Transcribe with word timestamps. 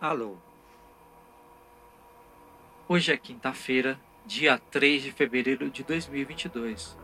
Alô. 0.00 0.38
Hoje 2.88 3.12
é 3.12 3.18
quinta-feira, 3.18 4.00
dia 4.24 4.58
3 4.70 5.02
de 5.02 5.12
fevereiro 5.12 5.68
de 5.68 5.82
2022. 5.82 6.96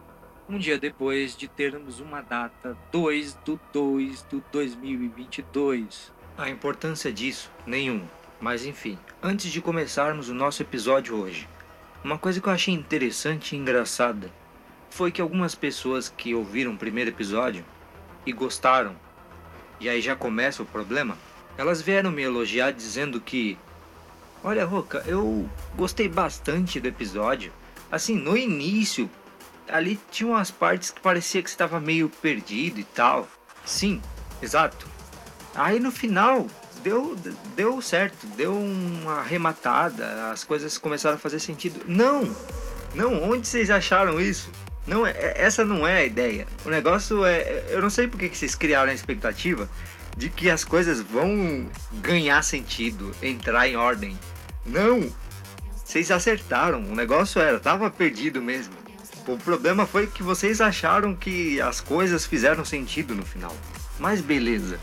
Um 0.49 0.57
dia 0.57 0.79
depois 0.79 1.37
de 1.37 1.47
termos 1.47 2.01
uma 2.01 2.23
data 2.23 2.75
2 2.91 3.35
do 3.45 3.61
2 3.71 4.23
do 4.23 4.43
2022. 4.51 6.11
A 6.39 6.49
importância 6.49 7.13
disso? 7.13 7.53
Nenhum. 7.67 8.03
Mas 8.41 8.65
enfim, 8.65 8.99
antes 9.23 9.53
de 9.53 9.61
começarmos 9.61 10.31
o 10.31 10.35
nosso 10.35 10.63
episódio 10.63 11.17
hoje, 11.17 11.47
uma 12.03 12.17
coisa 12.17 12.41
que 12.41 12.49
eu 12.49 12.53
achei 12.55 12.73
interessante 12.73 13.55
e 13.55 13.59
engraçada 13.59 14.33
foi 14.89 15.13
que 15.13 15.21
algumas 15.21 15.55
pessoas 15.55 16.09
que 16.09 16.35
ouviram 16.35 16.73
o 16.73 16.79
primeiro 16.79 17.11
episódio 17.11 17.63
e 18.25 18.33
gostaram, 18.33 18.97
e 19.79 19.87
aí 19.87 20.01
já 20.01 20.17
começa 20.17 20.63
o 20.63 20.67
problema, 20.67 21.19
elas 21.57 21.81
vieram 21.81 22.11
me 22.11 22.23
elogiar 22.23 22.73
dizendo 22.73 23.21
que 23.21 23.59
Olha, 24.47 24.65
Roca, 24.65 25.03
eu 25.07 25.49
gostei 25.75 26.09
bastante 26.09 26.79
do 26.79 26.87
episódio. 26.87 27.53
Assim, 27.91 28.15
no 28.17 28.37
início, 28.37 29.11
ali 29.69 29.99
tinha 30.11 30.29
umas 30.29 30.53
partes 30.53 30.93
que 30.93 31.01
parecia 31.01 31.43
que 31.43 31.49
estava 31.49 31.81
meio 31.81 32.09
perdido 32.09 32.79
e 32.79 32.85
tal. 32.85 33.27
Sim, 33.65 34.01
exato. 34.41 34.87
Aí 35.53 35.81
no 35.81 35.91
final 35.91 36.47
deu, 36.81 37.17
deu 37.57 37.83
certo, 37.83 38.25
deu 38.37 38.57
uma 38.57 39.15
arrematada, 39.15 40.31
as 40.31 40.45
coisas 40.45 40.79
começaram 40.79 41.17
a 41.17 41.19
fazer 41.19 41.41
sentido. 41.41 41.81
Não! 41.87 42.33
Não, 42.95 43.29
onde 43.29 43.49
vocês 43.49 43.69
acharam 43.69 44.21
isso? 44.21 44.49
Não, 44.87 45.05
é, 45.05 45.11
é, 45.11 45.43
essa 45.43 45.65
não 45.65 45.85
é 45.85 45.97
a 45.97 46.05
ideia. 46.05 46.47
O 46.65 46.71
negócio 46.71 47.25
é. 47.25 47.65
Eu 47.69 47.83
não 47.83 47.91
sei 47.91 48.07
porque 48.07 48.29
que 48.29 48.39
vocês 48.39 48.55
criaram 48.55 48.93
a 48.93 48.95
expectativa 48.95 49.69
de 50.17 50.31
que 50.31 50.49
as 50.49 50.65
coisas 50.65 51.01
vão 51.01 51.69
ganhar 51.95 52.43
sentido, 52.43 53.15
entrar 53.23 53.69
em 53.69 53.77
ordem. 53.77 54.19
Não! 54.65 55.13
Vocês 55.85 56.11
acertaram, 56.11 56.83
o 56.85 56.95
negócio 56.95 57.41
era, 57.41 57.61
tava 57.61 57.91
perdido 57.91 58.43
mesmo. 58.43 58.75
O 59.27 59.37
problema 59.37 59.87
foi 59.87 60.07
que 60.07 60.23
vocês 60.23 60.61
acharam 60.61 61.15
que 61.15 61.61
as 61.61 61.81
coisas 61.81 62.25
fizeram 62.25 62.65
sentido 62.65 63.15
no 63.15 63.25
final. 63.25 63.55
Mas 63.99 64.21
beleza. 64.21 64.79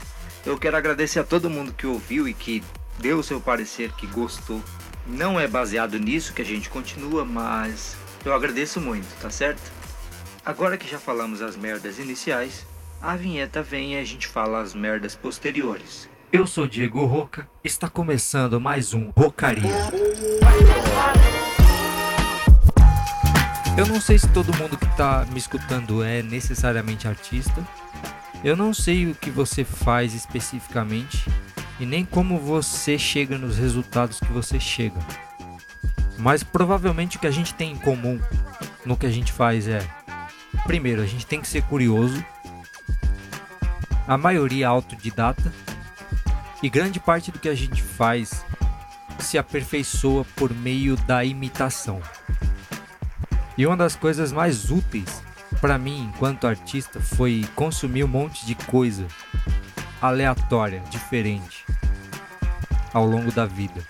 Eu 0.46 0.58
quero 0.58 0.76
agradecer 0.78 1.20
a 1.20 1.24
todo 1.24 1.50
mundo 1.50 1.74
que 1.74 1.88
ouviu 1.88 2.28
e 2.28 2.34
que 2.34 2.64
deu 3.00 3.20
o 3.20 3.24
seu 3.24 3.40
parecer, 3.40 3.92
que 3.94 4.06
gostou. 4.08 4.62
Não 5.08 5.40
é 5.40 5.48
baseado 5.48 6.00
nisso 6.00 6.34
que 6.34 6.42
a 6.42 6.46
gente 6.46 6.70
continua, 6.70 7.26
mas 7.26 7.96
eu 8.26 8.34
agradeço 8.34 8.80
muito, 8.80 9.08
tá 9.22 9.30
certo? 9.30 9.72
Agora 10.46 10.78
que 10.78 10.90
já 10.90 11.00
falamos 11.00 11.42
as 11.42 11.56
merdas 11.56 12.00
iniciais, 12.00 12.66
a 13.04 13.18
vinheta 13.18 13.62
vem 13.62 13.96
e 13.96 14.00
a 14.00 14.04
gente 14.06 14.26
fala 14.28 14.62
as 14.62 14.74
merdas 14.74 15.14
posteriores. 15.14 16.10
Eu 16.32 16.48
sou 16.48 16.66
Diego 16.66 17.06
Roca, 17.06 17.50
está 17.62 17.90
começando 17.90 18.62
mais 18.62 18.94
um 18.94 19.10
Rocaria. 19.10 19.70
Eu 23.78 23.86
não 23.88 24.00
sei 24.00 24.18
se 24.18 24.30
todo 24.30 24.56
mundo 24.56 24.78
que 24.78 24.86
está 24.86 25.26
me 25.34 25.38
escutando 25.38 26.02
é 26.02 26.24
necessariamente 26.24 27.06
artista. 27.06 27.62
Eu 28.42 28.56
não 28.56 28.74
sei 28.74 29.12
o 29.12 29.16
que 29.16 29.30
você 29.30 29.66
faz 29.66 30.14
especificamente 30.14 31.30
e 31.82 31.86
nem 31.86 32.06
como 32.06 32.40
você 32.40 32.98
chega 32.98 33.38
nos 33.38 33.58
resultados 33.58 34.18
que 34.18 34.32
você 34.32 34.62
chega. 34.62 35.00
Mas 36.18 36.42
provavelmente 36.42 37.18
o 37.18 37.20
que 37.20 37.28
a 37.28 37.32
gente 37.32 37.54
tem 37.54 37.74
em 37.74 37.78
comum 37.78 38.18
no 38.86 38.96
que 38.96 39.06
a 39.06 39.12
gente 39.12 39.34
faz 39.34 39.68
é: 39.68 39.86
primeiro, 40.66 41.02
a 41.02 41.06
gente 41.06 41.26
tem 41.26 41.42
que 41.42 41.48
ser 41.48 41.64
curioso, 41.64 42.24
a 44.08 44.18
maioria 44.18 44.68
autodidata 44.68 45.54
e 46.62 46.70
grande 46.70 47.00
parte 47.00 47.32
do 47.32 47.40
que 47.40 47.50
a 47.50 47.56
gente 47.56 47.82
faz 47.82 48.46
se 49.20 49.38
aperfeiçoa 49.38 50.26
por 50.36 50.54
meio 50.54 50.96
da 50.98 51.24
imitação. 51.24 52.02
E 53.58 53.66
uma 53.66 53.78
das 53.78 53.96
coisas 53.96 54.32
mais 54.32 54.72
úteis 54.72 55.22
para 55.62 55.78
mim 55.78 56.12
enquanto 56.14 56.48
artista 56.48 57.00
foi 57.00 57.46
consumir 57.56 58.04
um 58.04 58.08
monte 58.08 58.46
de 58.46 58.56
coisa 58.56 59.08
aleatória, 60.02 60.82
diferente 60.90 61.66
ao 62.94 63.06
longo 63.06 63.32
da 63.32 63.46
vida. 63.46 63.82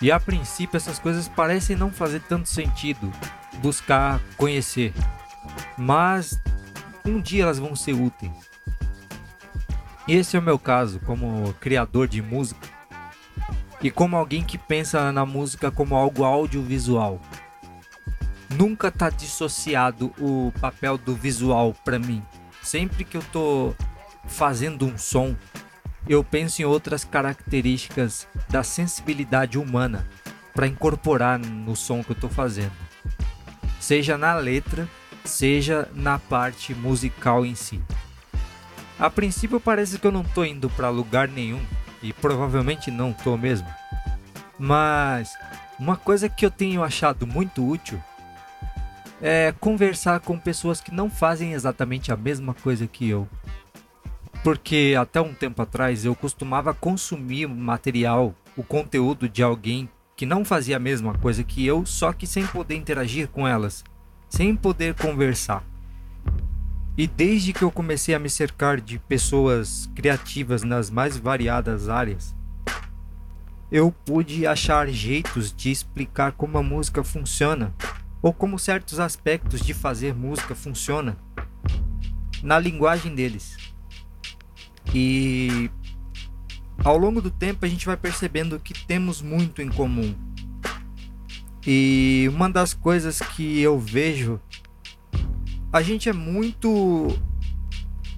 E 0.00 0.12
a 0.12 0.20
princípio 0.20 0.76
essas 0.76 0.98
coisas 0.98 1.26
parecem 1.26 1.74
não 1.74 1.90
fazer 1.90 2.20
tanto 2.20 2.48
sentido 2.48 3.10
buscar 3.58 4.20
conhecer, 4.36 4.92
mas 5.76 6.38
um 7.04 7.20
dia 7.20 7.44
elas 7.44 7.58
vão 7.58 7.74
ser 7.74 7.94
úteis. 7.94 8.55
Esse 10.08 10.36
é 10.36 10.38
o 10.38 10.42
meu 10.42 10.56
caso 10.56 11.00
como 11.00 11.52
criador 11.54 12.06
de 12.06 12.22
música 12.22 12.68
e 13.82 13.90
como 13.90 14.16
alguém 14.16 14.42
que 14.42 14.56
pensa 14.56 15.10
na 15.10 15.26
música 15.26 15.68
como 15.68 15.96
algo 15.96 16.22
audiovisual. 16.22 17.20
Nunca 18.56 18.88
tá 18.88 19.10
dissociado 19.10 20.14
o 20.20 20.52
papel 20.60 20.96
do 20.96 21.16
visual 21.16 21.74
para 21.84 21.98
mim. 21.98 22.22
Sempre 22.62 23.04
que 23.04 23.16
eu 23.16 23.22
tô 23.32 23.74
fazendo 24.28 24.86
um 24.86 24.96
som, 24.96 25.34
eu 26.08 26.22
penso 26.22 26.62
em 26.62 26.64
outras 26.64 27.04
características 27.04 28.28
da 28.48 28.62
sensibilidade 28.62 29.58
humana 29.58 30.06
para 30.54 30.68
incorporar 30.68 31.36
no 31.36 31.74
som 31.74 32.04
que 32.04 32.12
eu 32.12 32.16
tô 32.16 32.28
fazendo. 32.28 32.72
Seja 33.80 34.16
na 34.16 34.34
letra, 34.34 34.88
seja 35.24 35.88
na 35.94 36.16
parte 36.16 36.72
musical 36.76 37.44
em 37.44 37.56
si. 37.56 37.82
A 38.98 39.10
princípio 39.10 39.60
parece 39.60 39.98
que 39.98 40.06
eu 40.06 40.12
não 40.12 40.24
tô 40.24 40.44
indo 40.44 40.70
para 40.70 40.88
lugar 40.88 41.28
nenhum 41.28 41.60
e 42.02 42.12
provavelmente 42.12 42.90
não 42.90 43.12
tô 43.12 43.36
mesmo. 43.36 43.68
Mas 44.58 45.36
uma 45.78 45.96
coisa 45.96 46.28
que 46.28 46.46
eu 46.46 46.50
tenho 46.50 46.82
achado 46.82 47.26
muito 47.26 47.66
útil 47.66 48.02
é 49.20 49.54
conversar 49.60 50.20
com 50.20 50.38
pessoas 50.38 50.80
que 50.80 50.92
não 50.92 51.10
fazem 51.10 51.52
exatamente 51.52 52.10
a 52.10 52.16
mesma 52.16 52.54
coisa 52.54 52.86
que 52.86 53.08
eu. 53.08 53.28
Porque 54.42 54.94
até 54.98 55.20
um 55.20 55.34
tempo 55.34 55.60
atrás 55.60 56.04
eu 56.04 56.14
costumava 56.14 56.72
consumir 56.72 57.46
material, 57.46 58.34
o 58.56 58.62
conteúdo 58.62 59.28
de 59.28 59.42
alguém 59.42 59.88
que 60.16 60.24
não 60.24 60.44
fazia 60.44 60.76
a 60.76 60.80
mesma 60.80 61.18
coisa 61.18 61.44
que 61.44 61.66
eu, 61.66 61.84
só 61.84 62.12
que 62.12 62.26
sem 62.26 62.46
poder 62.46 62.76
interagir 62.76 63.28
com 63.28 63.46
elas, 63.46 63.84
sem 64.30 64.56
poder 64.56 64.94
conversar. 64.94 65.62
E 66.98 67.06
desde 67.06 67.52
que 67.52 67.62
eu 67.62 67.70
comecei 67.70 68.14
a 68.14 68.18
me 68.18 68.30
cercar 68.30 68.80
de 68.80 68.98
pessoas 68.98 69.90
criativas 69.94 70.62
nas 70.62 70.88
mais 70.88 71.16
variadas 71.16 71.90
áreas, 71.90 72.34
eu 73.70 73.92
pude 73.92 74.46
achar 74.46 74.88
jeitos 74.88 75.52
de 75.52 75.70
explicar 75.70 76.32
como 76.32 76.56
a 76.56 76.62
música 76.62 77.04
funciona 77.04 77.74
ou 78.22 78.32
como 78.32 78.58
certos 78.58 78.98
aspectos 78.98 79.60
de 79.60 79.74
fazer 79.74 80.14
música 80.14 80.54
funciona 80.54 81.18
na 82.42 82.58
linguagem 82.58 83.14
deles. 83.14 83.56
E 84.94 85.70
ao 86.82 86.96
longo 86.96 87.20
do 87.20 87.30
tempo 87.30 87.66
a 87.66 87.68
gente 87.68 87.84
vai 87.84 87.96
percebendo 87.96 88.58
que 88.58 88.72
temos 88.86 89.20
muito 89.20 89.60
em 89.60 89.68
comum. 89.68 90.14
E 91.66 92.30
uma 92.32 92.48
das 92.48 92.72
coisas 92.72 93.18
que 93.18 93.60
eu 93.60 93.78
vejo 93.78 94.40
a 95.76 95.82
gente 95.82 96.08
é 96.08 96.12
muito 96.12 97.06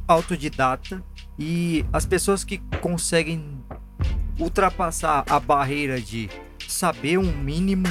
autodidata 0.06 1.02
e 1.36 1.84
as 1.92 2.06
pessoas 2.06 2.44
que 2.44 2.58
conseguem 2.80 3.60
ultrapassar 4.38 5.24
a 5.28 5.40
barreira 5.40 6.00
de 6.00 6.30
saber 6.68 7.18
um 7.18 7.36
mínimo 7.36 7.88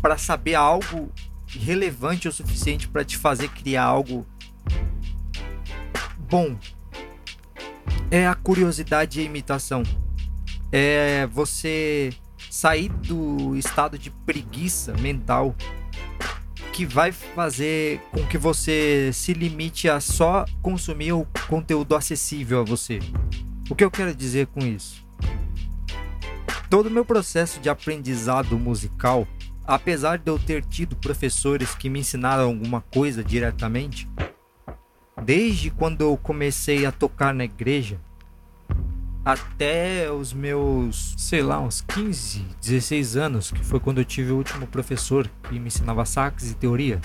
para 0.00 0.16
saber 0.16 0.54
algo 0.54 1.12
relevante 1.48 2.28
o 2.28 2.32
suficiente 2.32 2.86
para 2.86 3.04
te 3.04 3.16
fazer 3.16 3.48
criar 3.48 3.86
algo 3.86 4.24
bom 6.30 6.56
é 8.12 8.28
a 8.28 8.34
curiosidade 8.36 9.18
e 9.18 9.22
a 9.24 9.26
imitação. 9.26 9.82
É 10.70 11.26
você 11.26 12.10
sair 12.48 12.90
do 12.90 13.56
estado 13.56 13.98
de 13.98 14.08
preguiça 14.08 14.92
mental 14.98 15.56
que 16.78 16.86
vai 16.86 17.10
fazer 17.10 18.00
com 18.12 18.24
que 18.24 18.38
você 18.38 19.10
se 19.12 19.32
limite 19.32 19.88
a 19.88 19.98
só 19.98 20.44
consumir 20.62 21.10
o 21.10 21.26
conteúdo 21.48 21.96
acessível 21.96 22.60
a 22.60 22.62
você. 22.62 23.00
O 23.68 23.74
que 23.74 23.82
eu 23.82 23.90
quero 23.90 24.14
dizer 24.14 24.46
com 24.46 24.60
isso? 24.60 25.04
Todo 26.70 26.86
o 26.86 26.90
meu 26.90 27.04
processo 27.04 27.58
de 27.58 27.68
aprendizado 27.68 28.56
musical, 28.56 29.26
apesar 29.66 30.18
de 30.18 30.30
eu 30.30 30.38
ter 30.38 30.64
tido 30.64 30.94
professores 30.94 31.74
que 31.74 31.90
me 31.90 31.98
ensinaram 31.98 32.44
alguma 32.44 32.80
coisa 32.80 33.24
diretamente, 33.24 34.08
desde 35.24 35.70
quando 35.70 36.02
eu 36.02 36.16
comecei 36.16 36.86
a 36.86 36.92
tocar 36.92 37.34
na 37.34 37.42
igreja, 37.42 38.00
até 39.28 40.10
os 40.10 40.32
meus, 40.32 41.14
sei 41.18 41.42
lá, 41.42 41.60
uns 41.60 41.82
15, 41.82 42.46
16 42.62 43.14
anos, 43.14 43.50
que 43.50 43.62
foi 43.62 43.78
quando 43.78 43.98
eu 43.98 44.04
tive 44.04 44.32
o 44.32 44.36
último 44.38 44.66
professor 44.66 45.30
que 45.42 45.60
me 45.60 45.66
ensinava 45.66 46.06
sax 46.06 46.50
e 46.50 46.54
teoria. 46.54 46.98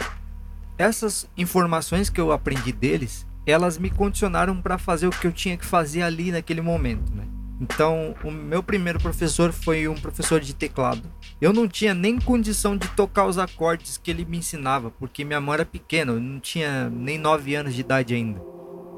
Essas 0.78 1.28
informações 1.36 2.10
que 2.10 2.22
eu 2.22 2.32
aprendi 2.32 2.72
deles, 2.72 3.28
elas 3.46 3.78
me 3.78 3.90
condicionaram 3.90 4.62
para 4.62 4.78
fazer 4.78 5.06
o 5.08 5.10
que 5.10 5.28
eu 5.28 5.34
tinha 5.34 5.58
que 5.58 5.66
fazer 5.66 6.02
ali 6.02 6.32
naquele 6.32 6.62
momento, 6.62 7.14
né? 7.14 7.26
Então, 7.60 8.16
o 8.24 8.32
meu 8.32 8.64
primeiro 8.64 9.02
professor 9.02 9.52
foi 9.52 9.90
um 9.90 9.96
professor 9.96 10.40
de 10.40 10.54
teclado. 10.56 11.04
Eu 11.42 11.52
não 11.52 11.68
tinha 11.68 11.94
nem 11.94 12.18
condição 12.18 12.78
de 12.78 12.88
tocar 12.90 13.26
os 13.26 13.38
acordes 13.38 13.98
que 13.98 14.10
ele 14.10 14.24
me 14.24 14.38
ensinava, 14.38 14.90
porque 14.92 15.26
minha 15.26 15.42
mão 15.42 15.54
era 15.54 15.66
pequena, 15.66 16.14
eu 16.14 16.22
não 16.22 16.40
tinha 16.40 16.90
nem 16.90 17.18
9 17.18 17.54
anos 17.54 17.74
de 17.74 17.82
idade 17.82 18.14
ainda. 18.14 18.53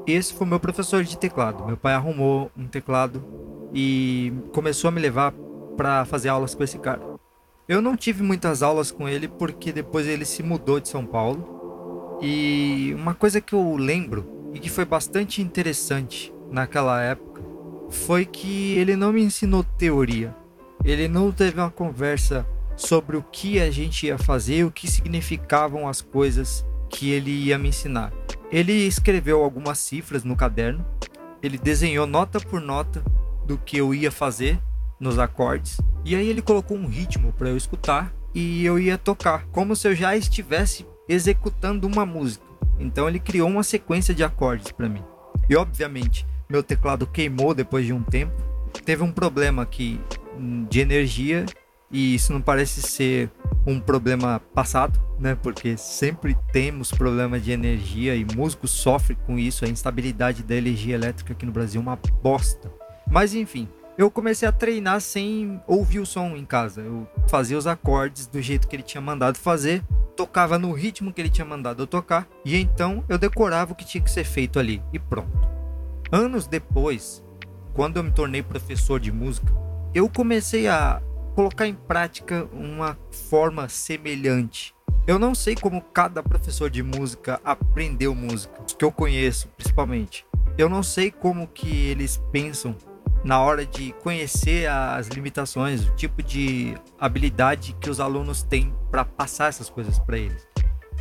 Esse 0.06 0.32
foi 0.32 0.46
meu 0.46 0.60
professor 0.60 1.02
de 1.02 1.18
teclado. 1.18 1.66
Meu 1.66 1.76
pai 1.76 1.94
arrumou 1.94 2.50
um 2.56 2.68
teclado 2.68 3.24
e 3.74 4.32
começou 4.52 4.86
a 4.86 4.90
me 4.92 5.00
levar 5.00 5.32
para 5.76 6.04
fazer 6.04 6.28
aulas 6.28 6.54
com 6.54 6.62
esse 6.62 6.78
cara. 6.78 7.02
Eu 7.68 7.82
não 7.82 7.96
tive 7.96 8.22
muitas 8.22 8.62
aulas 8.62 8.92
com 8.92 9.08
ele 9.08 9.26
porque 9.26 9.72
depois 9.72 10.06
ele 10.06 10.24
se 10.24 10.44
mudou 10.44 10.78
de 10.78 10.88
São 10.88 11.04
Paulo. 11.04 12.18
E 12.22 12.94
uma 12.96 13.14
coisa 13.14 13.40
que 13.40 13.52
eu 13.52 13.76
lembro 13.76 14.50
e 14.54 14.60
que 14.60 14.70
foi 14.70 14.84
bastante 14.84 15.42
interessante 15.42 16.32
naquela 16.50 17.02
época 17.02 17.42
foi 17.90 18.24
que 18.24 18.74
ele 18.78 18.94
não 18.94 19.12
me 19.12 19.22
ensinou 19.22 19.64
teoria. 19.76 20.34
Ele 20.84 21.08
não 21.08 21.32
teve 21.32 21.58
uma 21.58 21.70
conversa 21.70 22.46
sobre 22.76 23.16
o 23.16 23.22
que 23.22 23.60
a 23.60 23.72
gente 23.72 24.06
ia 24.06 24.16
fazer, 24.16 24.64
o 24.64 24.70
que 24.70 24.88
significavam 24.88 25.88
as 25.88 26.00
coisas 26.00 26.64
que 26.88 27.10
ele 27.10 27.30
ia 27.30 27.58
me 27.58 27.70
ensinar. 27.70 28.12
Ele 28.50 28.72
escreveu 28.72 29.42
algumas 29.42 29.78
cifras 29.78 30.22
no 30.22 30.36
caderno, 30.36 30.84
ele 31.42 31.58
desenhou 31.58 32.06
nota 32.06 32.40
por 32.40 32.60
nota 32.60 33.02
do 33.44 33.58
que 33.58 33.76
eu 33.76 33.94
ia 33.94 34.10
fazer 34.10 34.58
nos 34.98 35.18
acordes, 35.18 35.80
e 36.04 36.14
aí 36.14 36.28
ele 36.28 36.40
colocou 36.40 36.76
um 36.76 36.86
ritmo 36.86 37.32
para 37.32 37.48
eu 37.48 37.56
escutar 37.56 38.12
e 38.34 38.64
eu 38.64 38.78
ia 38.78 38.96
tocar, 38.96 39.46
como 39.46 39.74
se 39.74 39.88
eu 39.88 39.94
já 39.94 40.16
estivesse 40.16 40.86
executando 41.08 41.86
uma 41.86 42.06
música. 42.06 42.44
Então 42.78 43.08
ele 43.08 43.18
criou 43.18 43.48
uma 43.48 43.62
sequência 43.62 44.14
de 44.14 44.22
acordes 44.22 44.70
para 44.70 44.88
mim. 44.88 45.02
E 45.48 45.56
obviamente, 45.56 46.26
meu 46.48 46.62
teclado 46.62 47.06
queimou 47.06 47.54
depois 47.54 47.86
de 47.86 47.92
um 47.92 48.02
tempo. 48.02 48.34
Teve 48.84 49.02
um 49.02 49.10
problema 49.10 49.62
aqui 49.62 50.00
hum, 50.38 50.66
de 50.68 50.80
energia 50.80 51.46
e 51.90 52.14
isso 52.14 52.32
não 52.32 52.40
parece 52.40 52.82
ser 52.82 53.30
um 53.66 53.80
problema 53.80 54.40
passado, 54.54 55.00
né? 55.18 55.36
Porque 55.40 55.76
sempre 55.76 56.36
temos 56.52 56.90
problema 56.90 57.38
de 57.38 57.52
energia 57.52 58.14
e 58.14 58.24
músicos 58.24 58.70
sofrem 58.70 59.18
com 59.26 59.38
isso. 59.38 59.64
A 59.64 59.68
instabilidade 59.68 60.42
da 60.42 60.54
energia 60.54 60.94
elétrica 60.94 61.32
aqui 61.32 61.46
no 61.46 61.52
Brasil 61.52 61.80
é 61.80 61.82
uma 61.82 61.98
bosta. 62.22 62.72
Mas 63.08 63.34
enfim, 63.34 63.68
eu 63.96 64.10
comecei 64.10 64.46
a 64.46 64.52
treinar 64.52 65.00
sem 65.00 65.60
ouvir 65.66 66.00
o 66.00 66.06
som 66.06 66.36
em 66.36 66.44
casa. 66.44 66.82
Eu 66.82 67.08
fazia 67.28 67.56
os 67.56 67.66
acordes 67.66 68.26
do 68.26 68.42
jeito 68.42 68.68
que 68.68 68.76
ele 68.76 68.82
tinha 68.82 69.00
mandado 69.00 69.38
fazer, 69.38 69.82
tocava 70.16 70.58
no 70.58 70.72
ritmo 70.72 71.12
que 71.12 71.20
ele 71.20 71.30
tinha 71.30 71.44
mandado 71.44 71.82
eu 71.82 71.86
tocar, 71.86 72.28
e 72.44 72.56
então 72.56 73.04
eu 73.08 73.18
decorava 73.18 73.72
o 73.72 73.76
que 73.76 73.84
tinha 73.84 74.02
que 74.02 74.10
ser 74.10 74.24
feito 74.24 74.58
ali 74.58 74.82
e 74.92 74.98
pronto. 74.98 75.48
Anos 76.12 76.46
depois, 76.46 77.24
quando 77.74 77.96
eu 77.96 78.04
me 78.04 78.10
tornei 78.10 78.42
professor 78.42 79.00
de 79.00 79.10
música, 79.10 79.52
eu 79.94 80.08
comecei 80.08 80.68
a 80.68 81.00
colocar 81.36 81.66
em 81.66 81.74
prática 81.74 82.48
uma 82.50 82.98
forma 83.28 83.68
semelhante. 83.68 84.74
Eu 85.06 85.18
não 85.18 85.34
sei 85.34 85.54
como 85.54 85.82
cada 85.82 86.22
professor 86.22 86.70
de 86.70 86.82
música 86.82 87.38
aprendeu 87.44 88.14
música, 88.14 88.64
que 88.76 88.82
eu 88.82 88.90
conheço 88.90 89.46
principalmente. 89.48 90.26
Eu 90.56 90.70
não 90.70 90.82
sei 90.82 91.10
como 91.10 91.46
que 91.46 91.68
eles 91.68 92.20
pensam 92.32 92.74
na 93.22 93.38
hora 93.38 93.66
de 93.66 93.92
conhecer 94.02 94.66
as 94.66 95.08
limitações, 95.08 95.86
o 95.86 95.94
tipo 95.94 96.22
de 96.22 96.74
habilidade 96.98 97.76
que 97.78 97.90
os 97.90 98.00
alunos 98.00 98.42
têm 98.42 98.74
para 98.90 99.04
passar 99.04 99.50
essas 99.50 99.68
coisas 99.68 99.98
para 99.98 100.16
eles. 100.16 100.48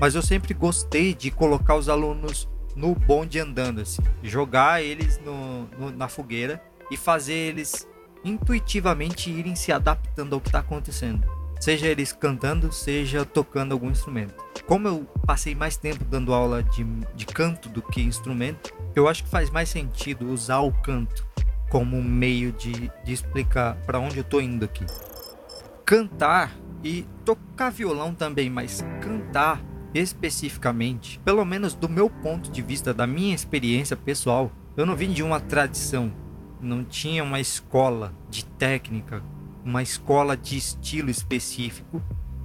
Mas 0.01 0.15
eu 0.15 0.21
sempre 0.21 0.53
gostei 0.53 1.13
de 1.13 1.31
colocar 1.31 1.75
os 1.75 1.87
alunos 1.87 2.49
no 2.75 2.93
bonde 2.93 3.39
andando, 3.39 3.79
assim, 3.79 4.01
jogar 4.21 4.83
eles 4.83 5.17
no, 5.23 5.63
no, 5.79 5.91
na 5.91 6.09
fogueira 6.09 6.61
e 6.91 6.97
fazer 6.97 7.33
eles 7.33 7.87
intuitivamente 8.25 9.29
irem 9.29 9.55
se 9.55 9.71
adaptando 9.71 10.33
ao 10.33 10.41
que 10.41 10.49
está 10.49 10.59
acontecendo. 10.59 11.25
Seja 11.59 11.87
eles 11.87 12.11
cantando, 12.11 12.71
seja 12.73 13.23
tocando 13.23 13.71
algum 13.71 13.89
instrumento. 13.89 14.35
Como 14.67 14.87
eu 14.87 15.07
passei 15.25 15.55
mais 15.55 15.77
tempo 15.77 16.03
dando 16.03 16.33
aula 16.33 16.61
de, 16.61 16.83
de 17.15 17.25
canto 17.25 17.69
do 17.69 17.81
que 17.81 18.01
instrumento, 18.01 18.73
eu 18.95 19.07
acho 19.07 19.23
que 19.23 19.29
faz 19.29 19.49
mais 19.49 19.69
sentido 19.69 20.27
usar 20.27 20.59
o 20.59 20.71
canto 20.71 21.25
como 21.69 22.01
meio 22.01 22.51
de, 22.51 22.91
de 23.03 23.13
explicar 23.13 23.75
para 23.85 23.99
onde 23.99 24.17
eu 24.17 24.21
estou 24.21 24.41
indo 24.41 24.65
aqui. 24.65 24.85
Cantar 25.85 26.51
e 26.83 27.05
tocar 27.23 27.69
violão 27.69 28.13
também, 28.13 28.49
mas 28.49 28.83
cantar 29.01 29.61
especificamente, 29.93 31.19
pelo 31.19 31.45
menos 31.45 31.73
do 31.73 31.87
meu 31.87 32.09
ponto 32.09 32.51
de 32.51 32.61
vista, 32.61 32.93
da 32.93 33.07
minha 33.07 33.33
experiência 33.33 33.95
pessoal, 33.95 34.51
eu 34.75 34.85
não 34.85 34.95
vim 34.95 35.11
de 35.11 35.23
uma 35.23 35.39
tradição, 35.39 36.11
não 36.61 36.83
tinha 36.83 37.23
uma 37.23 37.39
escola 37.39 38.13
de 38.29 38.45
técnica, 38.45 39.23
uma 39.63 39.81
escola 39.81 40.35
de 40.35 40.57
estilo 40.57 41.09
específico 41.09 42.01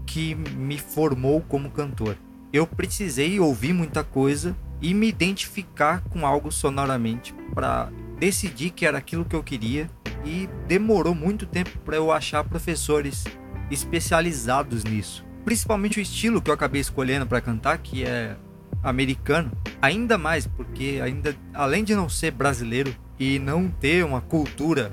que 0.06 0.34
me 0.34 0.78
formou 0.78 1.40
como 1.40 1.70
cantor. 1.70 2.16
Eu 2.52 2.66
precisei 2.66 3.38
ouvir 3.38 3.72
muita 3.72 4.02
coisa 4.02 4.56
e 4.80 4.92
me 4.92 5.08
identificar 5.08 6.02
com 6.04 6.26
algo 6.26 6.50
sonoramente 6.50 7.34
para 7.54 7.90
decidir 8.18 8.70
que 8.70 8.86
era 8.86 8.98
aquilo 8.98 9.24
que 9.24 9.36
eu 9.36 9.42
queria 9.42 9.88
e 10.24 10.48
demorou 10.66 11.14
muito 11.14 11.46
tempo 11.46 11.78
para 11.84 11.96
eu 11.96 12.10
achar 12.10 12.42
professores 12.44 13.24
especializados 13.70 14.84
nisso 14.84 15.24
principalmente 15.44 15.98
o 15.98 16.02
estilo 16.02 16.40
que 16.40 16.50
eu 16.50 16.54
acabei 16.54 16.80
escolhendo 16.80 17.26
para 17.26 17.40
cantar, 17.40 17.78
que 17.78 18.04
é 18.04 18.36
americano, 18.82 19.50
ainda 19.80 20.16
mais 20.16 20.46
porque 20.46 21.00
ainda 21.02 21.34
além 21.52 21.84
de 21.84 21.94
não 21.94 22.08
ser 22.08 22.30
brasileiro 22.30 22.94
e 23.20 23.38
não 23.38 23.68
ter 23.68 24.02
uma 24.02 24.22
cultura 24.22 24.90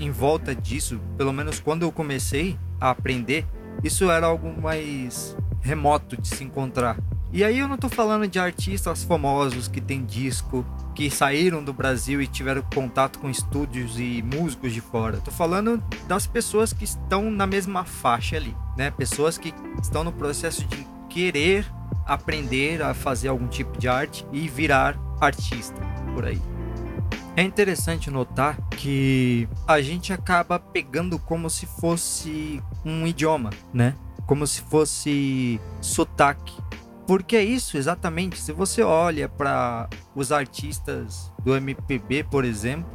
em 0.00 0.10
volta 0.10 0.52
disso, 0.54 1.00
pelo 1.16 1.32
menos 1.32 1.60
quando 1.60 1.82
eu 1.82 1.92
comecei 1.92 2.58
a 2.80 2.90
aprender, 2.90 3.46
isso 3.84 4.10
era 4.10 4.26
algo 4.26 4.60
mais 4.60 5.36
remoto 5.62 6.20
de 6.20 6.26
se 6.26 6.42
encontrar. 6.42 6.98
E 7.32 7.44
aí 7.44 7.58
eu 7.58 7.68
não 7.68 7.76
tô 7.76 7.88
falando 7.88 8.26
de 8.26 8.38
artistas 8.38 9.04
famosos 9.04 9.68
que 9.68 9.80
têm 9.80 10.04
disco, 10.04 10.66
que 10.94 11.08
saíram 11.08 11.62
do 11.62 11.72
Brasil 11.72 12.20
e 12.20 12.26
tiveram 12.26 12.62
contato 12.74 13.18
com 13.18 13.30
estúdios 13.30 13.98
e 14.00 14.22
músicos 14.22 14.72
de 14.72 14.80
fora. 14.80 15.18
Tô 15.18 15.30
falando 15.30 15.82
das 16.08 16.26
pessoas 16.26 16.72
que 16.72 16.84
estão 16.84 17.30
na 17.30 17.46
mesma 17.46 17.84
faixa 17.84 18.36
ali, 18.36 18.56
né? 18.76 18.90
Pessoas 18.90 19.38
que 19.38 19.54
estão 19.80 20.02
no 20.02 20.12
processo 20.12 20.64
de 20.64 20.86
querer 21.08 21.66
aprender 22.04 22.82
a 22.82 22.94
fazer 22.94 23.28
algum 23.28 23.46
tipo 23.48 23.78
de 23.78 23.88
arte 23.88 24.26
e 24.32 24.48
virar 24.48 24.98
artista 25.20 25.80
por 26.14 26.24
aí. 26.24 26.55
É 27.36 27.42
interessante 27.42 28.10
notar 28.10 28.56
que 28.70 29.46
a 29.68 29.80
gente 29.82 30.12
acaba 30.12 30.58
pegando 30.58 31.18
como 31.18 31.50
se 31.50 31.66
fosse 31.66 32.62
um 32.84 33.06
idioma, 33.06 33.50
né? 33.72 33.94
Como 34.26 34.46
se 34.46 34.62
fosse 34.62 35.60
sotaque 35.80 36.54
porque 37.06 37.36
é 37.36 37.44
isso, 37.44 37.78
exatamente. 37.78 38.40
Se 38.40 38.52
você 38.52 38.82
olha 38.82 39.28
para 39.28 39.88
os 40.14 40.32
artistas 40.32 41.32
do 41.44 41.54
MPB, 41.54 42.24
por 42.24 42.44
exemplo, 42.44 42.90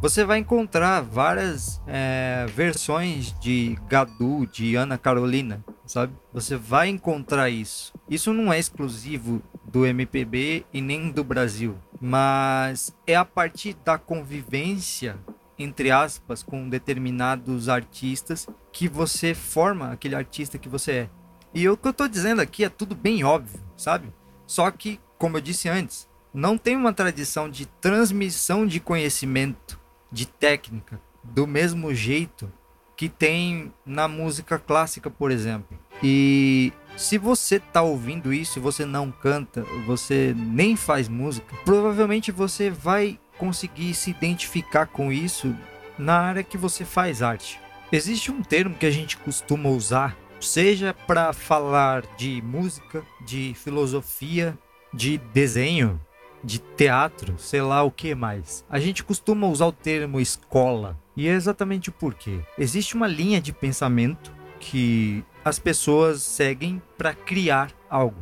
você 0.00 0.24
vai 0.24 0.38
encontrar 0.38 1.00
várias 1.00 1.80
é, 1.86 2.46
versões 2.54 3.32
de 3.38 3.78
Gadu, 3.88 4.46
de 4.46 4.74
Ana 4.74 4.98
Carolina, 4.98 5.64
sabe? 5.86 6.12
Você 6.32 6.56
vai 6.56 6.88
encontrar 6.88 7.48
isso. 7.48 7.92
Isso 8.10 8.32
não 8.32 8.52
é 8.52 8.58
exclusivo 8.58 9.40
do 9.64 9.86
MPB 9.86 10.66
e 10.72 10.80
nem 10.80 11.12
do 11.12 11.22
Brasil, 11.22 11.76
mas 12.04 12.92
é 13.06 13.14
a 13.14 13.24
partir 13.24 13.74
da 13.84 13.96
convivência 13.96 15.16
entre 15.56 15.92
aspas 15.92 16.42
com 16.42 16.68
determinados 16.68 17.68
artistas 17.68 18.48
que 18.72 18.88
você 18.88 19.34
forma 19.34 19.92
aquele 19.92 20.16
artista 20.16 20.58
que 20.58 20.68
você 20.68 20.92
é. 20.92 21.10
E 21.54 21.68
o 21.68 21.76
que 21.76 21.86
eu 21.86 21.92
tô 21.92 22.08
dizendo 22.08 22.42
aqui 22.42 22.64
é 22.64 22.68
tudo 22.68 22.96
bem 22.96 23.22
óbvio, 23.22 23.60
sabe? 23.76 24.12
Só 24.46 24.68
que, 24.72 24.98
como 25.16 25.36
eu 25.36 25.40
disse 25.40 25.68
antes, 25.68 26.08
não 26.34 26.58
tem 26.58 26.74
uma 26.74 26.92
tradição 26.92 27.48
de 27.48 27.66
transmissão 27.66 28.66
de 28.66 28.80
conhecimento, 28.80 29.78
de 30.10 30.26
técnica, 30.26 31.00
do 31.22 31.46
mesmo 31.46 31.94
jeito 31.94 32.50
que 32.96 33.08
tem 33.08 33.72
na 33.86 34.08
música 34.08 34.58
clássica, 34.58 35.08
por 35.10 35.30
exemplo. 35.30 35.78
E 36.02 36.72
se 36.96 37.18
você 37.18 37.58
tá 37.58 37.82
ouvindo 37.82 38.32
isso 38.32 38.58
e 38.58 38.62
você 38.62 38.84
não 38.84 39.10
canta, 39.10 39.62
você 39.86 40.34
nem 40.36 40.76
faz 40.76 41.08
música, 41.08 41.54
provavelmente 41.64 42.30
você 42.30 42.70
vai 42.70 43.18
conseguir 43.38 43.94
se 43.94 44.10
identificar 44.10 44.86
com 44.86 45.12
isso 45.12 45.54
na 45.98 46.18
área 46.18 46.42
que 46.42 46.56
você 46.56 46.84
faz 46.84 47.22
arte. 47.22 47.60
Existe 47.90 48.30
um 48.30 48.42
termo 48.42 48.74
que 48.74 48.86
a 48.86 48.90
gente 48.90 49.16
costuma 49.16 49.68
usar 49.68 50.16
seja 50.42 50.94
para 51.06 51.32
falar 51.32 52.04
de 52.16 52.42
música, 52.42 53.02
de 53.24 53.54
filosofia, 53.54 54.58
de 54.92 55.18
desenho, 55.32 56.00
de 56.42 56.58
teatro, 56.58 57.34
sei 57.38 57.62
lá 57.62 57.82
o 57.82 57.90
que 57.90 58.14
mais. 58.14 58.64
A 58.68 58.78
gente 58.78 59.04
costuma 59.04 59.46
usar 59.46 59.66
o 59.66 59.72
termo 59.72 60.20
escola, 60.20 60.98
e 61.16 61.28
é 61.28 61.32
exatamente 61.32 61.88
o 61.88 61.92
porquê. 61.92 62.40
Existe 62.58 62.94
uma 62.94 63.06
linha 63.06 63.40
de 63.40 63.52
pensamento 63.52 64.32
que 64.58 65.24
as 65.44 65.58
pessoas 65.58 66.22
seguem 66.22 66.80
para 66.96 67.14
criar 67.14 67.70
algo. 67.88 68.16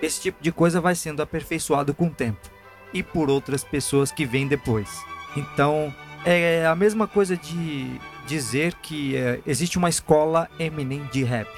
Esse 0.00 0.20
tipo 0.20 0.42
de 0.42 0.50
coisa 0.50 0.80
vai 0.80 0.94
sendo 0.94 1.22
aperfeiçoado 1.22 1.94
com 1.94 2.06
o 2.06 2.10
tempo 2.10 2.48
e 2.92 3.02
por 3.02 3.28
outras 3.28 3.62
pessoas 3.62 4.10
que 4.10 4.24
vêm 4.24 4.48
depois. 4.48 5.04
Então, 5.36 5.94
é 6.24 6.66
a 6.66 6.74
mesma 6.74 7.06
coisa 7.06 7.36
de 7.36 8.00
dizer 8.26 8.74
que 8.74 9.16
é, 9.16 9.40
existe 9.46 9.78
uma 9.78 9.88
escola 9.88 10.48
Eminem 10.58 11.04
de 11.12 11.22
rap. 11.22 11.48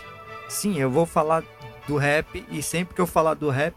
Sim, 0.49 0.79
eu 0.79 0.91
vou 0.91 1.07
falar 1.07 1.45
do 1.87 1.97
rap 1.97 2.45
e 2.51 2.63
sempre 2.63 2.95
que 2.95 3.01
eu 3.01 3.07
falar 3.07 3.35
do 3.35 3.51
rap, 3.51 3.75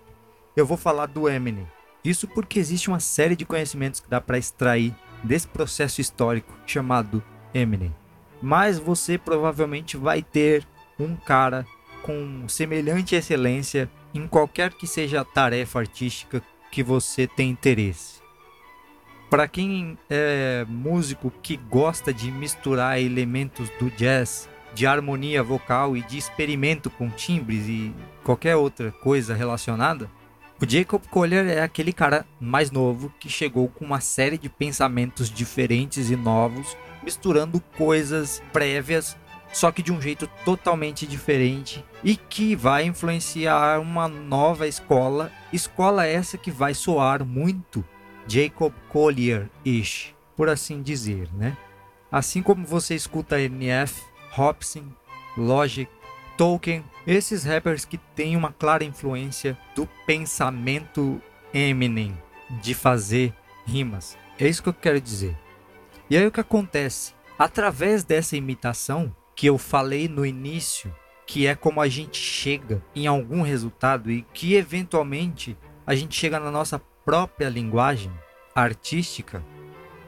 eu 0.55 0.65
vou 0.65 0.77
falar 0.77 1.05
do 1.05 1.29
Eminem. 1.29 1.67
Isso 2.03 2.27
porque 2.27 2.59
existe 2.59 2.87
uma 2.87 2.99
série 2.99 3.35
de 3.35 3.45
conhecimentos 3.45 3.99
que 3.99 4.09
dá 4.09 4.21
para 4.21 4.37
extrair 4.37 4.93
desse 5.23 5.47
processo 5.47 6.01
histórico 6.01 6.53
chamado 6.65 7.23
Eminem. 7.53 7.93
Mas 8.41 8.77
você 8.77 9.17
provavelmente 9.17 9.97
vai 9.97 10.21
ter 10.21 10.65
um 10.99 11.15
cara 11.15 11.65
com 12.01 12.47
semelhante 12.47 13.15
excelência 13.15 13.89
em 14.13 14.27
qualquer 14.27 14.73
que 14.73 14.87
seja 14.87 15.21
a 15.21 15.25
tarefa 15.25 15.79
artística 15.79 16.41
que 16.71 16.83
você 16.83 17.27
tem 17.27 17.49
interesse. 17.49 18.21
Para 19.29 19.47
quem 19.47 19.97
é 20.09 20.65
músico 20.69 21.31
que 21.41 21.57
gosta 21.57 22.13
de 22.13 22.31
misturar 22.31 23.01
elementos 23.01 23.69
do 23.79 23.89
jazz, 23.91 24.47
de 24.73 24.85
harmonia 24.85 25.41
vocal 25.41 25.97
e 25.97 26.01
de 26.03 26.17
experimento 26.17 26.89
com 26.89 27.09
timbres 27.09 27.67
e 27.67 27.93
qualquer 28.23 28.55
outra 28.55 28.91
coisa 28.91 29.33
relacionada, 29.33 30.09
o 30.61 30.69
Jacob 30.69 31.01
Collier 31.09 31.47
é 31.47 31.61
aquele 31.61 31.91
cara 31.91 32.25
mais 32.39 32.71
novo 32.71 33.11
que 33.19 33.27
chegou 33.27 33.67
com 33.67 33.83
uma 33.83 33.99
série 33.99 34.37
de 34.37 34.47
pensamentos 34.47 35.29
diferentes 35.29 36.09
e 36.09 36.15
novos, 36.15 36.77
misturando 37.03 37.59
coisas 37.77 38.41
prévias, 38.53 39.17
só 39.55 39.71
que 39.71 39.81
de 39.81 39.93
um 39.93 40.01
jeito 40.01 40.29
totalmente 40.43 41.07
diferente 41.07 41.81
e 42.03 42.17
que 42.17 42.57
vai 42.57 42.83
influenciar 42.83 43.79
uma 43.79 44.05
nova 44.05 44.67
escola, 44.67 45.31
escola 45.53 46.05
essa 46.05 46.37
que 46.37 46.51
vai 46.51 46.73
soar 46.73 47.23
muito 47.23 47.81
Jacob 48.27 48.73
Collier-ish, 48.89 50.13
por 50.35 50.49
assim 50.49 50.81
dizer, 50.81 51.29
né? 51.33 51.55
Assim 52.11 52.43
como 52.43 52.65
você 52.65 52.95
escuta 52.95 53.39
NF, 53.39 54.03
Hobson, 54.33 54.91
Logic, 55.37 55.89
Tolkien, 56.37 56.83
esses 57.07 57.45
rappers 57.45 57.85
que 57.85 57.97
têm 57.97 58.35
uma 58.35 58.51
clara 58.51 58.83
influência 58.83 59.57
do 59.73 59.87
pensamento 60.05 61.21
Eminem 61.53 62.13
de 62.61 62.73
fazer 62.73 63.33
rimas. 63.65 64.17
É 64.37 64.49
isso 64.49 64.61
que 64.61 64.67
eu 64.67 64.73
quero 64.73 64.99
dizer. 64.99 65.33
E 66.09 66.17
aí 66.17 66.27
o 66.27 66.31
que 66.31 66.41
acontece? 66.41 67.13
Através 67.39 68.03
dessa 68.03 68.35
imitação 68.35 69.15
que 69.35 69.47
eu 69.47 69.57
falei 69.57 70.07
no 70.07 70.25
início, 70.25 70.93
que 71.27 71.45
é 71.45 71.55
como 71.55 71.81
a 71.81 71.87
gente 71.87 72.17
chega 72.17 72.83
em 72.95 73.07
algum 73.07 73.41
resultado 73.41 74.11
e 74.11 74.21
que 74.33 74.55
eventualmente 74.55 75.57
a 75.85 75.93
gente 75.93 76.17
chega 76.17 76.39
na 76.39 76.49
nossa 76.49 76.79
própria 77.03 77.49
linguagem 77.49 78.11
artística, 78.55 79.43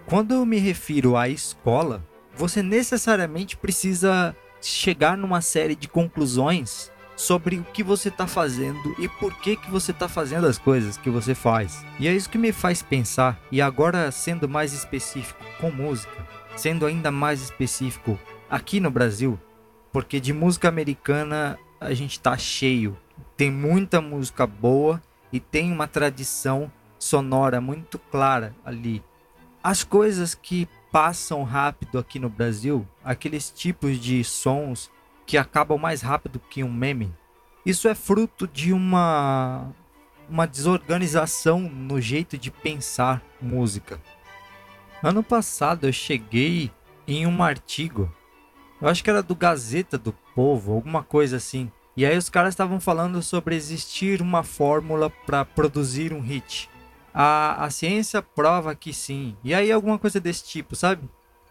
quando 0.05 0.33
eu 0.33 0.45
me 0.45 0.57
refiro 0.57 1.17
à 1.17 1.27
escola, 1.27 2.07
você 2.33 2.63
necessariamente 2.63 3.57
precisa 3.57 4.35
chegar 4.61 5.17
numa 5.17 5.41
série 5.41 5.75
de 5.75 5.87
conclusões 5.87 6.91
sobre 7.15 7.57
o 7.57 7.63
que 7.63 7.83
você 7.83 8.09
está 8.09 8.27
fazendo 8.27 8.95
e 8.99 9.09
por 9.09 9.33
que 9.39 9.55
que 9.55 9.69
você 9.69 9.91
está 9.91 10.07
fazendo 10.07 10.47
as 10.47 10.57
coisas 10.57 10.97
que 10.97 11.09
você 11.09 11.33
faz. 11.35 11.83
E 11.99 12.07
é 12.07 12.13
isso 12.13 12.29
que 12.29 12.37
me 12.37 12.51
faz 12.51 12.81
pensar, 12.81 13.39
e 13.51 13.61
agora 13.61 14.11
sendo 14.11 14.47
mais 14.47 14.71
específico 14.71 15.43
com 15.59 15.71
música, 15.71 16.25
sendo 16.55 16.85
ainda 16.85 17.11
mais 17.11 17.41
específico 17.41 18.19
aqui 18.49 18.79
no 18.79 18.89
Brasil, 18.89 19.39
porque 19.91 20.19
de 20.19 20.33
música 20.33 20.67
americana 20.67 21.57
a 21.79 21.93
gente 21.93 22.13
está 22.13 22.37
cheio. 22.37 22.97
Tem 23.35 23.51
muita 23.51 24.01
música 24.01 24.47
boa 24.47 25.01
e 25.31 25.39
tem 25.39 25.71
uma 25.71 25.87
tradição 25.87 26.71
sonora 26.97 27.61
muito 27.61 27.99
clara 27.99 28.55
ali. 28.65 29.03
As 29.63 29.83
coisas 29.83 30.33
que 30.33 30.67
passam 30.91 31.43
rápido 31.43 31.99
aqui 31.99 32.19
no 32.19 32.29
Brasil, 32.29 32.87
aqueles 33.03 33.49
tipos 33.49 33.99
de 33.99 34.23
sons 34.23 34.89
que 35.25 35.37
acabam 35.37 35.77
mais 35.77 36.01
rápido 36.01 36.39
que 36.39 36.63
um 36.63 36.71
meme, 36.71 37.13
isso 37.65 37.87
é 37.87 37.93
fruto 37.93 38.47
de 38.47 38.71
uma 38.71 39.69
uma 40.29 40.45
desorganização 40.45 41.61
no 41.61 42.01
jeito 42.01 42.37
de 42.37 42.51
pensar 42.51 43.21
música. 43.41 44.01
Ano 45.01 45.23
passado 45.23 45.87
eu 45.87 45.93
cheguei 45.93 46.71
em 47.07 47.25
um 47.25 47.41
artigo, 47.41 48.13
eu 48.81 48.87
acho 48.87 49.03
que 49.03 49.09
era 49.09 49.23
do 49.23 49.35
Gazeta 49.35 49.97
do 49.97 50.13
Povo, 50.35 50.73
alguma 50.73 51.03
coisa 51.03 51.37
assim. 51.37 51.71
E 51.95 52.05
aí 52.05 52.17
os 52.17 52.29
caras 52.29 52.53
estavam 52.53 52.79
falando 52.79 53.21
sobre 53.23 53.55
existir 53.55 54.21
uma 54.21 54.43
fórmula 54.43 55.09
para 55.09 55.43
produzir 55.43 56.13
um 56.13 56.21
hit 56.21 56.69
a, 57.19 57.65
a 57.65 57.69
ciência 57.71 58.21
prova 58.21 58.75
que 58.75 58.93
sim. 58.93 59.35
E 59.43 59.51
aí 59.51 59.71
alguma 59.71 59.97
coisa 59.97 60.19
desse 60.19 60.45
tipo, 60.45 60.75
sabe? 60.75 61.09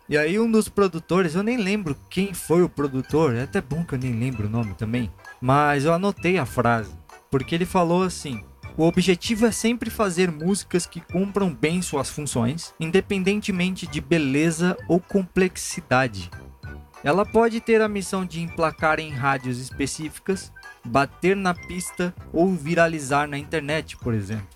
E 0.08 0.16
aí 0.16 0.38
um 0.38 0.48
dos 0.48 0.68
produtores, 0.68 1.34
eu 1.34 1.42
nem 1.42 1.56
lembro 1.56 1.96
quem 2.08 2.32
foi 2.32 2.62
o 2.62 2.68
produtor, 2.68 3.34
é 3.34 3.42
até 3.42 3.60
bom 3.60 3.84
que 3.84 3.92
eu 3.94 3.98
nem 3.98 4.12
lembro 4.12 4.46
o 4.46 4.50
nome 4.50 4.74
também, 4.74 5.12
mas 5.40 5.84
eu 5.84 5.92
anotei 5.92 6.38
a 6.38 6.46
frase, 6.46 6.96
porque 7.28 7.52
ele 7.52 7.64
falou 7.64 8.04
assim: 8.04 8.44
"O 8.76 8.84
objetivo 8.84 9.44
é 9.44 9.50
sempre 9.50 9.90
fazer 9.90 10.30
músicas 10.30 10.86
que 10.86 11.00
cumpram 11.00 11.52
bem 11.52 11.82
suas 11.82 12.10
funções, 12.10 12.72
independentemente 12.78 13.88
de 13.88 14.00
beleza 14.00 14.76
ou 14.86 15.00
complexidade. 15.00 16.30
Ela 17.06 17.24
pode 17.24 17.60
ter 17.60 17.80
a 17.80 17.88
missão 17.88 18.26
de 18.26 18.42
emplacar 18.42 18.98
em 18.98 19.10
rádios 19.10 19.60
específicas, 19.60 20.52
bater 20.84 21.36
na 21.36 21.54
pista 21.54 22.12
ou 22.32 22.52
viralizar 22.52 23.28
na 23.28 23.38
internet, 23.38 23.96
por 23.96 24.12
exemplo. 24.12 24.48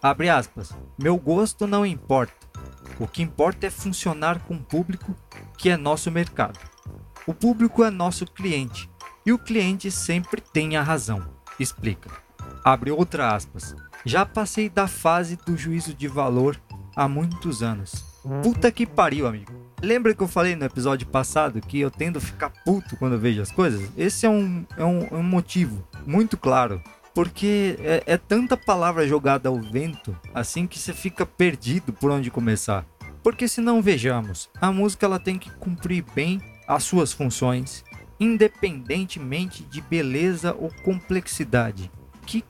Abre 0.00 0.28
aspas. 0.28 0.72
Meu 0.96 1.16
gosto 1.16 1.66
não 1.66 1.84
importa. 1.84 2.46
O 3.00 3.08
que 3.08 3.24
importa 3.24 3.66
é 3.66 3.70
funcionar 3.70 4.38
com 4.44 4.54
o 4.54 4.62
público, 4.62 5.16
que 5.58 5.68
é 5.68 5.76
nosso 5.76 6.12
mercado. 6.12 6.60
O 7.26 7.34
público 7.34 7.82
é 7.82 7.90
nosso 7.90 8.24
cliente 8.24 8.88
e 9.26 9.32
o 9.32 9.38
cliente 9.38 9.90
sempre 9.90 10.40
tem 10.40 10.76
a 10.76 10.84
razão. 10.84 11.28
Explica. 11.58 12.08
Abre 12.64 12.92
outra 12.92 13.34
aspas. 13.34 13.74
Já 14.04 14.24
passei 14.24 14.70
da 14.70 14.86
fase 14.86 15.34
do 15.44 15.56
juízo 15.56 15.92
de 15.92 16.06
valor 16.06 16.56
há 16.94 17.08
muitos 17.08 17.64
anos. 17.64 17.92
Puta 18.44 18.70
que 18.70 18.86
pariu, 18.86 19.26
amigo. 19.26 19.59
Lembra 19.82 20.14
que 20.14 20.22
eu 20.22 20.28
falei 20.28 20.54
no 20.54 20.64
episódio 20.64 21.06
passado 21.06 21.60
que 21.60 21.80
eu 21.80 21.90
tendo 21.90 22.18
a 22.18 22.20
ficar 22.20 22.50
puto 22.64 22.96
quando 22.98 23.14
eu 23.14 23.18
vejo 23.18 23.40
as 23.40 23.50
coisas? 23.50 23.90
Esse 23.96 24.26
é 24.26 24.28
um, 24.28 24.66
é 24.76 24.84
um, 24.84 25.08
é 25.10 25.14
um 25.14 25.22
motivo 25.22 25.86
muito 26.06 26.36
claro 26.36 26.82
porque 27.14 27.76
é, 27.80 28.02
é, 28.06 28.16
tanta 28.16 28.56
palavra 28.56 29.08
jogada 29.08 29.48
ao 29.48 29.60
vento, 29.60 30.16
assim 30.34 30.66
que 30.66 30.78
você 30.78 30.92
fica 30.92 31.24
perdido 31.24 31.92
por 31.92 32.10
onde 32.10 32.30
começar. 32.30 32.86
Porque 33.22 33.48
se 33.48 33.60
não 33.60 33.82
vejamos, 33.82 34.48
a 34.60 34.70
música 34.70 35.06
ela 35.06 35.18
tem 35.18 35.38
que 35.38 35.50
cumprir 35.50 36.04
bem 36.14 36.40
as 36.68 36.84
suas 36.84 37.12
funções, 37.12 37.82
independentemente 38.18 39.64
de 39.64 39.80
beleza 39.80 40.54
ou 40.54 40.70
complexidade. 40.84 41.90
Que 42.26 42.44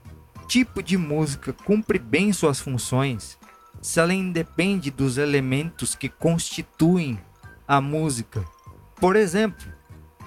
tipo 0.47 0.83
de 0.83 0.97
música 0.97 1.53
cumpre 1.53 1.99
bem 1.99 2.33
suas 2.33 2.61
funções 2.61 3.39
se 3.81 4.01
ela 4.01 4.13
independe 4.13 4.91
dos 4.91 5.19
elementos 5.19 5.95
que 5.95 6.09
constituem 6.09 7.19
a 7.67 7.81
música? 7.81 8.45
Por 8.97 9.17
exemplo, 9.17 9.67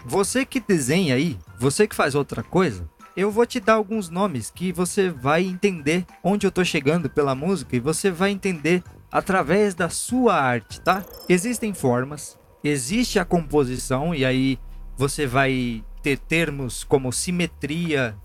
você 0.06 0.46
que 0.46 0.60
desenha 0.60 1.16
aí, 1.16 1.38
você 1.60 1.88
que 1.88 1.96
faz 1.96 2.16
outra 2.16 2.44
coisa, 2.44 2.90
eu 3.16 3.30
vou 3.30 3.46
te 3.46 3.60
dar 3.60 3.74
alguns 3.74 4.10
nomes 4.10 4.50
que 4.50 4.72
você 4.72 5.10
vai 5.10 5.44
entender 5.44 6.06
onde 6.24 6.48
eu 6.48 6.52
tô 6.52 6.66
chegando 6.66 7.10
pela 7.10 7.36
música 7.36 7.76
e 7.76 7.80
você 7.80 8.10
vai 8.10 8.32
entender 8.32 8.84
através 9.12 9.76
da 9.76 9.90
sua 9.90 10.36
arte, 10.36 10.82
tá? 10.82 11.06
Existem 11.30 11.74
formas, 11.74 12.38
existe 12.64 13.20
a 13.20 13.26
composição 13.26 14.16
e 14.16 14.26
aí 14.26 14.58
você 14.98 15.28
vai 15.28 15.84
ter 16.02 16.18
termos 16.18 16.84
como 16.84 17.14
simetria, 17.14 18.18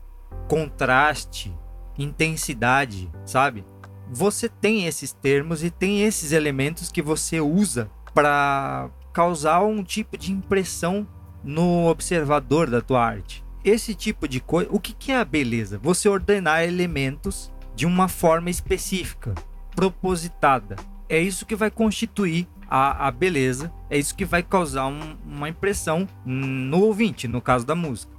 contraste, 0.48 1.54
intensidade, 1.98 3.10
sabe? 3.26 3.64
Você 4.10 4.48
tem 4.48 4.86
esses 4.86 5.12
termos 5.12 5.62
e 5.62 5.70
tem 5.70 6.02
esses 6.02 6.32
elementos 6.32 6.90
que 6.90 7.02
você 7.02 7.40
usa 7.40 7.90
para 8.14 8.90
causar 9.12 9.60
um 9.60 9.82
tipo 9.82 10.16
de 10.16 10.32
impressão 10.32 11.06
no 11.44 11.86
observador 11.88 12.68
da 12.68 12.80
tua 12.80 13.04
arte 13.04 13.44
esse 13.64 13.94
tipo 13.94 14.28
de 14.28 14.40
coisa. 14.40 14.68
O 14.72 14.80
que, 14.80 14.92
que 14.92 15.12
é 15.12 15.16
a 15.16 15.24
beleza? 15.24 15.78
Você 15.82 16.08
ordenar 16.08 16.62
elementos 16.62 17.52
de 17.74 17.86
uma 17.86 18.08
forma 18.08 18.50
específica, 18.50 19.34
propositada. 19.74 20.76
É 21.08 21.18
isso 21.18 21.46
que 21.46 21.56
vai 21.56 21.70
constituir 21.70 22.46
a, 22.68 23.08
a 23.08 23.10
beleza, 23.10 23.72
é 23.88 23.98
isso 23.98 24.14
que 24.14 24.24
vai 24.24 24.42
causar 24.42 24.86
um, 24.86 25.16
uma 25.24 25.48
impressão 25.48 26.06
no 26.24 26.82
ouvinte, 26.82 27.26
no 27.26 27.40
caso 27.40 27.64
da 27.64 27.74
música. 27.74 28.12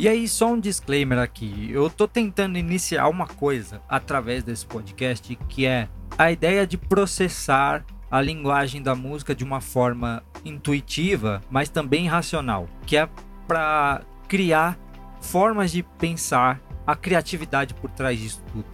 E 0.00 0.08
aí, 0.08 0.26
só 0.26 0.54
um 0.54 0.58
disclaimer 0.58 1.18
aqui: 1.18 1.68
eu 1.70 1.90
tô 1.90 2.08
tentando 2.08 2.56
iniciar 2.56 3.06
uma 3.06 3.26
coisa 3.26 3.82
através 3.86 4.42
desse 4.42 4.64
podcast 4.64 5.38
que 5.46 5.66
é 5.66 5.90
a 6.16 6.32
ideia 6.32 6.66
de 6.66 6.78
processar 6.78 7.84
a 8.10 8.18
linguagem 8.18 8.80
da 8.80 8.94
música 8.94 9.34
de 9.34 9.44
uma 9.44 9.60
forma 9.60 10.22
intuitiva, 10.42 11.42
mas 11.50 11.68
também 11.68 12.08
racional, 12.08 12.66
que 12.86 12.96
é 12.96 13.06
para 13.46 14.00
criar 14.26 14.78
formas 15.20 15.70
de 15.70 15.82
pensar 15.82 16.58
a 16.86 16.96
criatividade 16.96 17.74
por 17.74 17.90
trás 17.90 18.18
disso 18.18 18.42
tudo, 18.50 18.64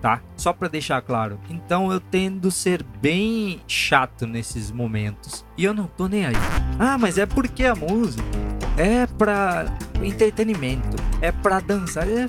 tá? 0.00 0.22
Só 0.36 0.52
para 0.52 0.68
deixar 0.68 1.02
claro. 1.02 1.40
Então 1.50 1.90
eu 1.90 1.98
tendo 1.98 2.48
ser 2.48 2.84
bem 2.84 3.60
chato 3.66 4.24
nesses 4.24 4.70
momentos 4.70 5.44
e 5.58 5.64
eu 5.64 5.74
não 5.74 5.88
tô 5.88 6.06
nem 6.06 6.26
aí. 6.26 6.36
Ah, 6.78 6.96
mas 6.96 7.18
é 7.18 7.26
porque 7.26 7.64
a 7.64 7.74
música 7.74 8.22
é 8.76 9.06
pra 9.06 9.66
entretenimento, 10.02 10.96
é 11.20 11.32
pra 11.32 11.60
dançar. 11.60 12.06
É... 12.08 12.26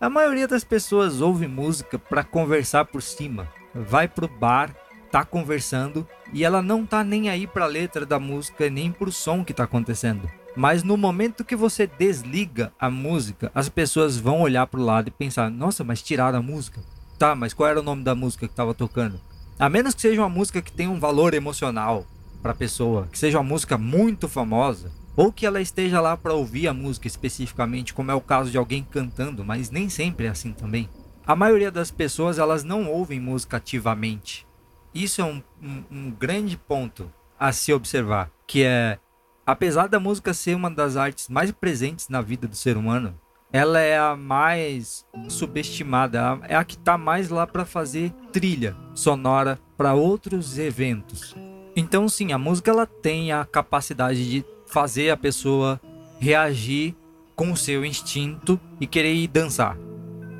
A 0.00 0.10
maioria 0.10 0.48
das 0.48 0.64
pessoas 0.64 1.20
ouve 1.20 1.46
música 1.46 1.98
pra 1.98 2.24
conversar 2.24 2.84
por 2.86 3.00
cima. 3.00 3.48
Vai 3.74 4.08
pro 4.08 4.26
bar, 4.26 4.74
tá 5.10 5.24
conversando 5.24 6.06
e 6.32 6.44
ela 6.44 6.60
não 6.60 6.84
tá 6.84 7.04
nem 7.04 7.28
aí 7.28 7.46
pra 7.46 7.66
letra 7.66 8.04
da 8.04 8.18
música 8.18 8.68
nem 8.68 8.90
pro 8.90 9.12
som 9.12 9.44
que 9.44 9.54
tá 9.54 9.64
acontecendo. 9.64 10.28
Mas 10.56 10.82
no 10.82 10.96
momento 10.96 11.44
que 11.44 11.54
você 11.54 11.86
desliga 11.86 12.72
a 12.78 12.90
música, 12.90 13.52
as 13.54 13.68
pessoas 13.68 14.16
vão 14.16 14.40
olhar 14.40 14.66
pro 14.66 14.82
lado 14.82 15.08
e 15.08 15.12
pensar: 15.12 15.50
nossa, 15.50 15.84
mas 15.84 16.02
tiraram 16.02 16.38
a 16.38 16.42
música. 16.42 16.80
Tá, 17.18 17.34
mas 17.34 17.54
qual 17.54 17.68
era 17.68 17.80
o 17.80 17.82
nome 17.82 18.02
da 18.02 18.14
música 18.14 18.46
que 18.46 18.52
estava 18.52 18.74
tocando? 18.74 19.20
A 19.58 19.68
menos 19.68 19.94
que 19.94 20.02
seja 20.02 20.20
uma 20.20 20.28
música 20.28 20.60
que 20.60 20.72
tenha 20.72 20.90
um 20.90 20.98
valor 20.98 21.32
emocional 21.34 22.06
para 22.46 22.52
a 22.52 22.54
pessoa, 22.54 23.08
que 23.10 23.18
seja 23.18 23.38
uma 23.38 23.48
música 23.48 23.76
muito 23.76 24.28
famosa, 24.28 24.92
ou 25.16 25.32
que 25.32 25.44
ela 25.44 25.60
esteja 25.60 26.00
lá 26.00 26.16
para 26.16 26.32
ouvir 26.32 26.68
a 26.68 26.72
música 26.72 27.08
especificamente, 27.08 27.92
como 27.92 28.12
é 28.12 28.14
o 28.14 28.20
caso 28.20 28.52
de 28.52 28.56
alguém 28.56 28.86
cantando, 28.88 29.44
mas 29.44 29.68
nem 29.68 29.88
sempre 29.88 30.26
é 30.26 30.28
assim 30.28 30.52
também. 30.52 30.88
A 31.26 31.34
maioria 31.34 31.72
das 31.72 31.90
pessoas 31.90 32.38
elas 32.38 32.62
não 32.62 32.88
ouvem 32.88 33.18
música 33.18 33.56
ativamente. 33.56 34.46
Isso 34.94 35.20
é 35.20 35.24
um, 35.24 35.42
um, 35.60 35.82
um 35.90 36.10
grande 36.12 36.56
ponto 36.56 37.12
a 37.36 37.50
se 37.50 37.72
observar, 37.72 38.30
que 38.46 38.62
é 38.62 39.00
apesar 39.44 39.88
da 39.88 39.98
música 39.98 40.32
ser 40.32 40.54
uma 40.54 40.70
das 40.70 40.96
artes 40.96 41.28
mais 41.28 41.50
presentes 41.50 42.08
na 42.08 42.20
vida 42.20 42.46
do 42.46 42.54
ser 42.54 42.76
humano, 42.76 43.18
ela 43.52 43.80
é 43.80 43.98
a 43.98 44.14
mais 44.14 45.04
subestimada, 45.28 46.38
é 46.44 46.54
a 46.54 46.62
que 46.62 46.76
está 46.76 46.96
mais 46.96 47.28
lá 47.28 47.44
para 47.44 47.64
fazer 47.64 48.12
trilha 48.30 48.76
sonora 48.94 49.58
para 49.76 49.94
outros 49.94 50.58
eventos. 50.58 51.34
Então, 51.76 52.08
sim, 52.08 52.32
a 52.32 52.38
música 52.38 52.70
ela 52.70 52.86
tem 52.86 53.30
a 53.30 53.44
capacidade 53.44 54.28
de 54.28 54.44
fazer 54.66 55.10
a 55.10 55.16
pessoa 55.16 55.80
reagir 56.18 56.96
com 57.36 57.52
o 57.52 57.56
seu 57.56 57.84
instinto 57.84 58.58
e 58.80 58.86
querer 58.86 59.14
ir 59.14 59.28
dançar. 59.28 59.76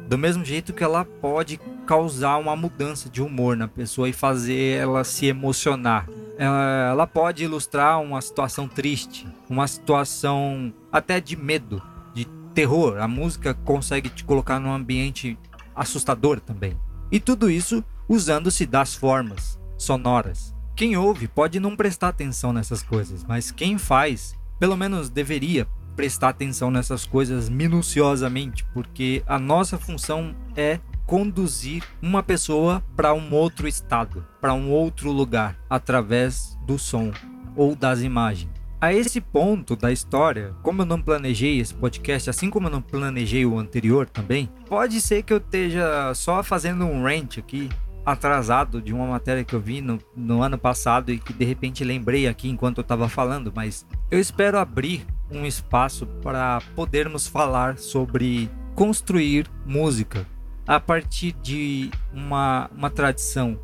Do 0.09 0.17
mesmo 0.17 0.45
jeito 0.45 0.73
que 0.73 0.83
ela 0.83 1.05
pode 1.05 1.61
causar 1.87 2.39
uma 2.39 2.57
mudança 2.57 3.11
de 3.11 3.21
humor 3.21 3.57
na 3.57 3.69
pessoa 3.69 4.09
e 4.09 4.13
fazer 4.13 4.79
ela 4.79 5.05
se 5.05 5.27
emocionar 5.27 6.09
ela 6.39 7.07
pode 7.07 7.45
ilustrar 7.45 8.01
uma 8.01 8.21
situação 8.21 8.69
triste, 8.69 9.27
uma 9.49 9.67
situação 9.67 10.73
até 10.93 11.21
de 11.21 11.37
medo, 11.37 11.83
de 12.15 12.27
terror. 12.55 12.99
A 12.99 13.09
música 13.09 13.55
consegue 13.55 14.11
te 14.11 14.25
colocar 14.25 14.61
num 14.61 14.73
ambiente 14.73 15.39
assustador 15.75 16.41
também. 16.41 16.79
E 17.11 17.19
tudo 17.19 17.51
isso 17.51 17.83
usando-se 18.09 18.67
das 18.67 18.95
formas 18.95 19.59
sonoras. 19.79 20.55
Quem 20.77 20.95
ouve 20.95 21.27
pode 21.27 21.59
não 21.59 21.75
prestar 21.75 22.09
atenção 22.09 22.53
nessas 22.53 22.83
coisas, 22.83 23.25
mas 23.25 23.51
quem 23.51 23.79
faz, 23.79 24.37
pelo 24.61 24.77
menos 24.77 25.09
deveria 25.09 25.67
prestar 25.97 26.29
atenção 26.29 26.71
nessas 26.71 27.07
coisas 27.07 27.49
minuciosamente, 27.49 28.63
porque 28.75 29.23
a 29.27 29.39
nossa 29.39 29.79
função 29.79 30.37
é 30.55 30.79
conduzir 31.07 31.83
uma 32.03 32.23
pessoa 32.23 32.85
para 32.95 33.15
um 33.15 33.33
outro 33.33 33.67
estado, 33.67 34.23
para 34.39 34.53
um 34.53 34.71
outro 34.71 35.11
lugar, 35.11 35.59
através 35.71 36.59
do 36.67 36.79
som 36.79 37.11
ou 37.57 37.75
das 37.75 38.03
imagens. 38.03 38.51
A 38.79 38.93
esse 38.93 39.19
ponto 39.19 39.75
da 39.75 39.91
história, 39.91 40.55
como 40.63 40.83
eu 40.83 40.87
não 40.87 41.01
planejei 41.01 41.59
esse 41.59 41.73
podcast, 41.73 42.29
assim 42.29 42.51
como 42.51 42.67
eu 42.67 42.71
não 42.71 42.83
planejei 42.83 43.47
o 43.47 43.59
anterior 43.59 44.07
também, 44.07 44.51
pode 44.69 45.01
ser 45.01 45.23
que 45.23 45.33
eu 45.33 45.39
esteja 45.39 46.13
só 46.13 46.43
fazendo 46.43 46.85
um 46.85 47.03
rant 47.03 47.39
aqui, 47.39 47.71
atrasado 48.07 48.81
de 48.81 48.95
uma 48.95 49.05
matéria 49.05 49.45
que 49.45 49.53
eu 49.53 49.61
vi 49.61 49.81
no, 49.81 49.99
no 50.15 50.41
ano 50.41 50.57
passado 50.57 51.11
e 51.11 51.19
que 51.19 51.33
de 51.33 51.45
repente 51.45 51.83
lembrei 51.83 52.29
aqui 52.29 52.49
enquanto 52.49 52.79
eu 52.79 52.83
estava 52.83 53.09
falando, 53.09 53.53
mas 53.55 53.85
eu 54.09 54.21
espero 54.21 54.59
abrir 54.59 55.05
um 55.29 55.45
espaço 55.45 56.07
para 56.23 56.63
podermos 56.77 57.27
falar 57.27 57.79
sobre 57.79 58.49
construir 58.77 59.51
música, 59.65 60.25
a 60.65 60.79
partir 60.79 61.33
de 61.43 61.91
uma, 62.13 62.71
uma 62.77 62.91
tradição. 62.91 63.59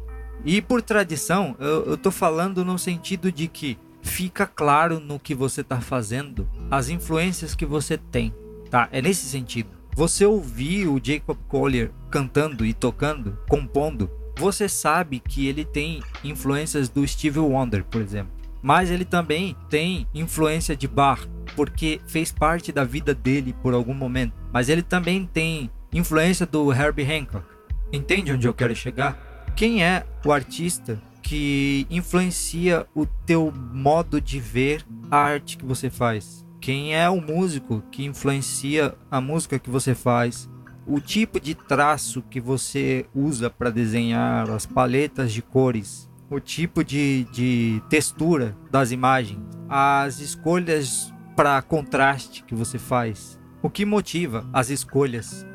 E 0.45 0.61
por 0.61 0.83
tradição, 0.83 1.55
eu, 1.61 1.97
tô 1.97 2.11
falando 2.11 2.65
no 2.65 2.77
sentido 2.77 3.31
de 3.31 3.47
que 3.47 3.79
fica 4.01 4.45
claro 4.45 4.99
no 4.99 5.21
que 5.21 5.37
você 5.37 5.61
está 5.61 5.81
fazendo, 5.81 6.49
as 6.69 6.89
influências 6.89 7.55
que 7.55 7.65
você 7.65 7.97
tem, 7.97 8.35
tá? 8.69 8.89
É 8.91 9.01
nesse 9.01 9.27
sentido. 9.27 9.69
Você 9.95 10.25
ouvir 10.25 10.89
o 10.89 10.99
Jacob 11.01 11.37
Collier 11.47 11.93
cantando 12.11 12.65
e 12.65 12.73
tocando, 12.73 13.39
compondo, 13.49 14.11
você 14.37 14.69
sabe 14.69 15.21
que 15.21 15.47
ele 15.47 15.65
tem 15.65 16.03
influências 16.25 16.89
do 16.89 17.07
Steve 17.07 17.39
Wonder, 17.39 17.85
por 17.85 18.01
exemplo. 18.01 18.33
Mas 18.63 18.91
ele 18.91 19.05
também 19.05 19.57
tem 19.69 20.07
influência 20.15 20.77
de 20.77 20.87
Bach, 20.87 21.27
porque 21.57 22.01
fez 22.07 22.31
parte 22.31 22.71
da 22.71 22.85
vida 22.85 23.13
dele 23.13 23.55
por 23.63 23.75
algum 23.75 23.95
momento. 23.95 24.35
Mas 24.53 24.69
ele 24.69 24.83
também 24.83 25.29
tem 25.33 25.71
influência 25.93 26.47
do 26.47 26.73
Herbie 26.73 27.05
Hancock. 27.05 27.45
Entende 27.93 28.33
onde 28.33 28.47
eu 28.47 28.55
quero 28.55 28.75
chegar? 28.75 29.19
Quem 29.57 29.85
é 29.85 30.07
o 30.25 30.33
artista 30.33 31.01
que 31.21 31.87
influencia 31.91 32.87
o 32.95 33.05
teu 33.05 33.53
modo 33.73 34.21
de 34.21 34.41
ver 34.41 34.85
a 35.11 35.17
arte 35.17 35.59
que 35.59 35.65
você 35.65 35.91
faz? 35.91 36.47
Quem 36.61 36.95
é 36.95 37.11
o 37.11 37.21
músico 37.21 37.83
que 37.91 38.05
influencia 38.05 38.95
a 39.11 39.21
música 39.21 39.59
que 39.59 39.69
você 39.69 39.95
faz? 39.95 40.49
O 40.87 41.01
tipo 41.01 41.39
de 41.39 41.55
traço 41.55 42.23
que 42.23 42.41
você 42.41 43.07
usa 43.15 43.49
para 43.49 43.71
desenhar, 43.71 44.51
as 44.51 44.67
paletas 44.67 45.33
de 45.33 45.41
cores, 45.41 46.11
o 46.29 46.41
tipo 46.41 46.83
de, 46.83 47.25
de 47.33 47.83
textura 47.89 48.57
das 48.71 48.91
imagens, 48.91 49.41
as 49.69 50.19
escolhas 50.19 51.13
para 51.37 51.63
contraste 51.63 52.43
que 52.45 52.55
você 52.55 52.79
faz, 52.79 53.39
o 53.63 53.71
que 53.71 53.85
motiva 53.85 54.49
as 54.53 54.71
escolhas 54.71 55.47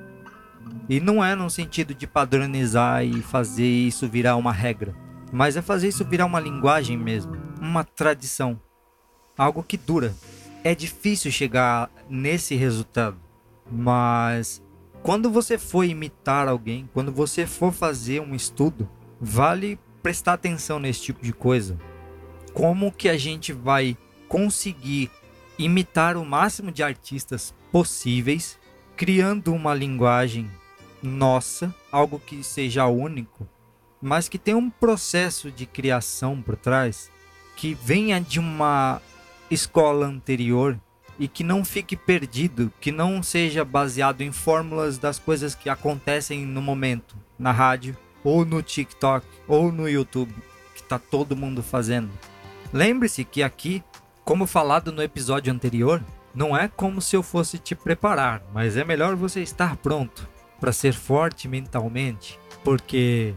e 0.89 0.99
não 0.99 1.23
é 1.23 1.35
no 1.35 1.49
sentido 1.49 1.93
de 1.93 2.07
padronizar 2.07 3.03
e 3.05 3.21
fazer 3.21 3.67
isso 3.67 4.07
virar 4.07 4.35
uma 4.37 4.51
regra, 4.51 4.95
mas 5.31 5.57
é 5.57 5.61
fazer 5.61 5.89
isso 5.89 6.05
virar 6.05 6.25
uma 6.25 6.39
linguagem 6.39 6.97
mesmo, 6.97 7.35
uma 7.59 7.83
tradição, 7.83 8.59
algo 9.37 9.63
que 9.63 9.77
dura. 9.77 10.13
É 10.63 10.73
difícil 10.73 11.31
chegar 11.31 11.89
nesse 12.09 12.55
resultado, 12.55 13.17
mas 13.69 14.61
quando 15.07 15.31
você 15.31 15.57
for 15.57 15.85
imitar 15.85 16.49
alguém, 16.49 16.89
quando 16.93 17.13
você 17.13 17.47
for 17.47 17.71
fazer 17.71 18.19
um 18.19 18.35
estudo, 18.35 18.89
vale 19.21 19.79
prestar 20.03 20.33
atenção 20.33 20.79
nesse 20.79 21.01
tipo 21.01 21.23
de 21.23 21.31
coisa. 21.31 21.79
Como 22.53 22.91
que 22.91 23.07
a 23.07 23.17
gente 23.17 23.53
vai 23.53 23.95
conseguir 24.27 25.09
imitar 25.57 26.17
o 26.17 26.25
máximo 26.25 26.73
de 26.73 26.83
artistas 26.83 27.55
possíveis, 27.71 28.59
criando 28.97 29.53
uma 29.53 29.73
linguagem 29.73 30.51
nossa, 31.01 31.73
algo 31.89 32.19
que 32.19 32.43
seja 32.43 32.85
único, 32.87 33.47
mas 34.01 34.27
que 34.27 34.37
tenha 34.37 34.57
um 34.57 34.69
processo 34.69 35.49
de 35.49 35.65
criação 35.65 36.41
por 36.41 36.57
trás, 36.57 37.09
que 37.55 37.73
venha 37.73 38.19
de 38.19 38.41
uma 38.41 39.01
escola 39.49 40.05
anterior 40.05 40.77
e 41.19 41.27
que 41.27 41.43
não 41.43 41.65
fique 41.65 41.95
perdido, 41.95 42.71
que 42.79 42.91
não 42.91 43.23
seja 43.23 43.65
baseado 43.65 44.21
em 44.21 44.31
fórmulas 44.31 44.97
das 44.97 45.17
coisas 45.17 45.55
que 45.55 45.69
acontecem 45.69 46.45
no 46.45 46.61
momento, 46.61 47.15
na 47.37 47.51
rádio, 47.51 47.97
ou 48.23 48.45
no 48.45 48.61
TikTok, 48.61 49.25
ou 49.47 49.71
no 49.71 49.87
YouTube, 49.87 50.33
que 50.75 50.81
está 50.81 50.99
todo 50.99 51.35
mundo 51.35 51.63
fazendo. 51.63 52.09
Lembre-se 52.73 53.23
que 53.23 53.41
aqui, 53.41 53.83
como 54.23 54.45
falado 54.45 54.91
no 54.91 55.01
episódio 55.01 55.51
anterior, 55.51 56.03
não 56.35 56.55
é 56.55 56.67
como 56.67 57.01
se 57.01 57.15
eu 57.15 57.23
fosse 57.23 57.57
te 57.57 57.73
preparar, 57.73 58.43
mas 58.53 58.77
é 58.77 58.83
melhor 58.83 59.15
você 59.15 59.41
estar 59.41 59.75
pronto 59.77 60.27
para 60.59 60.71
ser 60.71 60.93
forte 60.93 61.47
mentalmente, 61.47 62.39
porque 62.63 63.33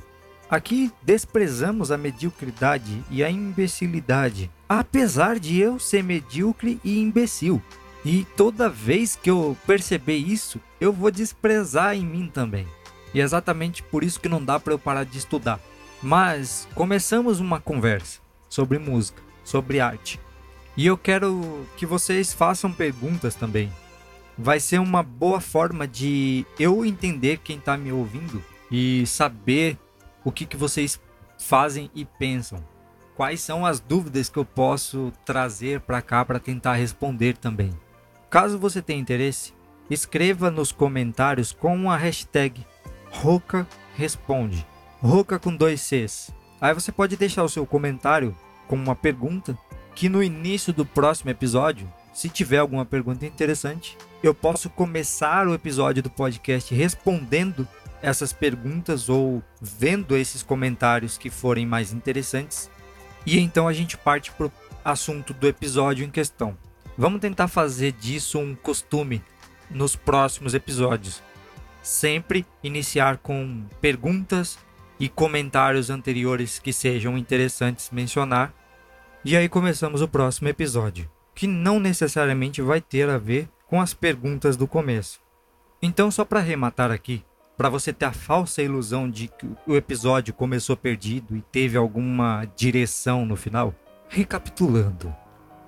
aqui 0.50 0.92
desprezamos 1.02 1.90
a 1.90 1.96
mediocridade 1.96 3.04
e 3.10 3.22
a 3.22 3.30
imbecilidade, 3.30 4.50
apesar 4.68 5.38
de 5.38 5.58
eu 5.58 5.78
ser 5.78 6.02
medíocre 6.02 6.80
e 6.82 6.98
imbecil. 6.98 7.62
E 8.04 8.26
toda 8.36 8.68
vez 8.68 9.14
que 9.14 9.30
eu 9.30 9.56
perceber 9.66 10.16
isso, 10.16 10.60
eu 10.80 10.92
vou 10.92 11.10
desprezar 11.10 11.94
em 11.94 12.04
mim 12.04 12.30
também. 12.32 12.66
E 13.14 13.20
é 13.20 13.22
exatamente 13.22 13.82
por 13.82 14.02
isso 14.02 14.20
que 14.20 14.28
não 14.28 14.44
dá 14.44 14.58
para 14.58 14.72
eu 14.72 14.78
parar 14.78 15.04
de 15.04 15.18
estudar. 15.18 15.60
Mas 16.02 16.66
começamos 16.74 17.40
uma 17.40 17.60
conversa 17.60 18.20
sobre 18.48 18.78
música, 18.78 19.22
sobre 19.44 19.80
arte. 19.80 20.18
E 20.76 20.86
eu 20.86 20.96
quero 20.96 21.66
que 21.76 21.84
vocês 21.84 22.32
façam 22.32 22.72
perguntas 22.72 23.34
também 23.34 23.70
vai 24.40 24.58
ser 24.58 24.78
uma 24.78 25.02
boa 25.02 25.40
forma 25.40 25.86
de 25.86 26.46
eu 26.58 26.84
entender 26.84 27.38
quem 27.44 27.58
está 27.58 27.76
me 27.76 27.92
ouvindo 27.92 28.42
e 28.70 29.06
saber 29.06 29.76
o 30.24 30.33
que, 30.33 30.46
que 30.46 30.56
vocês 30.56 31.00
fazem 31.38 31.90
e 31.94 32.04
pensam. 32.04 32.62
Quais 33.16 33.40
são 33.40 33.66
as 33.66 33.80
dúvidas 33.80 34.28
que 34.28 34.38
eu 34.38 34.44
posso 34.44 35.12
trazer 35.24 35.80
para 35.80 36.00
cá 36.00 36.24
para 36.24 36.38
tentar 36.38 36.74
responder 36.74 37.37
também. 37.37 37.70
Caso 38.30 38.59
você 38.59 38.80
tenha 38.80 39.00
interesse, 39.00 39.52
escreva 39.90 40.50
nos 40.50 40.72
comentários 40.72 41.52
com 41.52 41.90
a 41.90 41.96
hashtag 41.96 42.64
Roca 43.11 43.66
Responde. 43.96 44.66
Roca 45.02 45.38
com 45.38 45.54
dois 45.54 45.80
Cs. 45.80 46.33
Aí 46.61 46.72
você 46.72 46.92
pode 46.92 47.16
deixar 47.16 47.42
o 47.42 47.48
seu 47.48 47.66
comentário 47.66 48.37
com 48.68 48.76
uma 48.76 48.94
pergunta 48.94 49.59
que 49.94 50.09
no 50.09 50.22
início 50.22 50.72
do 50.72 50.87
próximo 50.87 51.30
episódio, 51.30 51.92
se 52.14 52.28
tiver 52.28 52.59
alguma 52.59 52.85
pergunta 52.85 53.26
interessante, 53.26 53.98
eu 54.22 54.35
posso 54.35 54.70
começar 54.70 55.48
o 55.48 55.54
episódio 55.54 56.02
do 56.02 56.11
podcast 56.11 56.74
respondendo 56.74 57.66
essas 58.02 58.32
perguntas 58.32 59.08
ou 59.08 59.42
vendo 59.60 60.16
esses 60.16 60.42
comentários 60.42 61.18
que 61.18 61.30
forem 61.30 61.66
mais 61.66 61.92
interessantes. 61.92 62.70
E 63.26 63.38
então 63.38 63.68
a 63.68 63.72
gente 63.72 63.96
parte 63.96 64.32
para 64.32 64.46
o 64.46 64.52
assunto 64.84 65.34
do 65.34 65.46
episódio 65.46 66.04
em 66.04 66.10
questão. 66.10 66.56
Vamos 66.96 67.20
tentar 67.20 67.48
fazer 67.48 67.92
disso 67.92 68.38
um 68.38 68.54
costume 68.54 69.22
nos 69.70 69.96
próximos 69.96 70.54
episódios. 70.54 71.22
Sempre 71.82 72.44
iniciar 72.62 73.18
com 73.18 73.64
perguntas 73.80 74.58
e 74.98 75.08
comentários 75.08 75.88
anteriores 75.88 76.58
que 76.58 76.72
sejam 76.72 77.16
interessantes 77.16 77.90
mencionar. 77.90 78.52
E 79.24 79.36
aí 79.36 79.48
começamos 79.48 80.02
o 80.02 80.08
próximo 80.08 80.48
episódio, 80.48 81.10
que 81.34 81.46
não 81.46 81.80
necessariamente 81.80 82.60
vai 82.60 82.80
ter 82.80 83.08
a 83.08 83.18
ver 83.18 83.48
com 83.66 83.80
as 83.80 83.94
perguntas 83.94 84.56
do 84.56 84.66
começo. 84.66 85.20
Então, 85.80 86.10
só 86.10 86.24
para 86.24 86.40
arrematar 86.40 86.90
aqui, 86.90 87.24
para 87.60 87.68
você 87.68 87.92
ter 87.92 88.06
a 88.06 88.12
falsa 88.12 88.62
ilusão 88.62 89.06
de 89.06 89.28
que 89.28 89.46
o 89.66 89.76
episódio 89.76 90.32
começou 90.32 90.74
perdido 90.74 91.36
e 91.36 91.42
teve 91.42 91.76
alguma 91.76 92.46
direção 92.56 93.26
no 93.26 93.36
final, 93.36 93.74
recapitulando. 94.08 95.14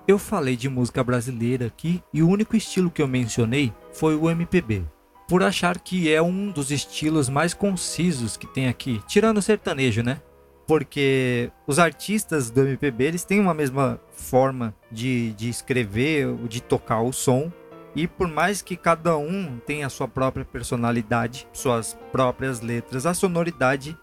Eu 0.07 0.17
falei 0.17 0.55
de 0.55 0.67
música 0.67 1.03
brasileira 1.03 1.67
aqui 1.67 2.01
e 2.11 2.23
o 2.23 2.27
único 2.27 2.55
estilo 2.55 2.89
que 2.89 2.99
eu 2.99 3.07
mencionei 3.07 3.71
foi 3.91 4.15
o 4.15 4.27
MPB, 4.27 4.83
por 5.29 5.43
achar 5.43 5.79
que 5.79 6.11
é 6.11 6.19
um 6.19 6.49
dos 6.49 6.71
estilos 6.71 7.29
mais 7.29 7.53
concisos 7.53 8.37
que 8.37 8.47
tem 8.47 8.67
aqui, 8.67 8.99
tirando 9.07 9.37
o 9.37 9.41
sertanejo, 9.43 10.01
né? 10.01 10.19
Porque 10.65 11.51
os 11.67 11.77
artistas 11.77 12.49
do 12.49 12.61
MPB 12.61 13.03
eles 13.03 13.23
têm 13.23 13.39
uma 13.39 13.53
mesma 13.53 14.01
forma 14.15 14.73
de, 14.91 15.33
de 15.33 15.47
escrever, 15.47 16.33
de 16.47 16.59
tocar 16.59 17.03
o 17.03 17.13
som, 17.13 17.51
e 17.95 18.07
por 18.07 18.27
mais 18.27 18.61
que 18.61 18.75
cada 18.75 19.17
um 19.17 19.59
tenha 19.59 19.89
sua 19.89 20.07
própria 20.07 20.45
personalidade, 20.45 21.47
suas 21.53 21.97
próprias 22.11 22.61
letras, 22.61 23.05
a 23.05 23.13
sonoridade 23.13 23.97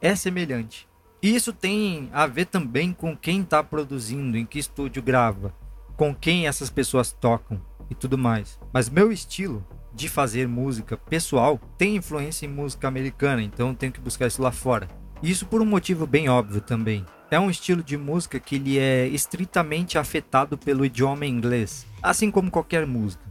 é 0.00 0.14
semelhante. 0.14 0.88
E 1.22 1.34
isso 1.34 1.52
tem 1.52 2.10
a 2.12 2.26
ver 2.26 2.46
também 2.46 2.92
com 2.92 3.16
quem 3.16 3.40
está 3.40 3.62
produzindo, 3.62 4.36
em 4.36 4.44
que 4.44 4.58
estúdio 4.58 5.02
grava, 5.02 5.54
com 5.96 6.14
quem 6.14 6.46
essas 6.46 6.70
pessoas 6.70 7.12
tocam 7.12 7.60
e 7.90 7.94
tudo 7.94 8.18
mais. 8.18 8.58
Mas 8.72 8.88
meu 8.88 9.10
estilo 9.10 9.66
de 9.94 10.08
fazer 10.08 10.46
música 10.46 10.96
pessoal 10.96 11.58
tem 11.78 11.96
influência 11.96 12.46
em 12.46 12.50
música 12.50 12.86
americana, 12.86 13.42
então 13.42 13.74
tenho 13.74 13.92
que 13.92 14.00
buscar 14.00 14.26
isso 14.26 14.42
lá 14.42 14.52
fora. 14.52 14.88
Isso 15.22 15.46
por 15.46 15.62
um 15.62 15.66
motivo 15.66 16.06
bem 16.06 16.28
óbvio 16.28 16.60
também. 16.60 17.04
É 17.30 17.40
um 17.40 17.50
estilo 17.50 17.82
de 17.82 17.96
música 17.96 18.38
que 18.38 18.56
ele 18.56 18.78
é 18.78 19.08
estritamente 19.08 19.98
afetado 19.98 20.58
pelo 20.58 20.84
idioma 20.84 21.26
inglês, 21.26 21.86
assim 22.02 22.30
como 22.30 22.50
qualquer 22.50 22.86
música. 22.86 23.24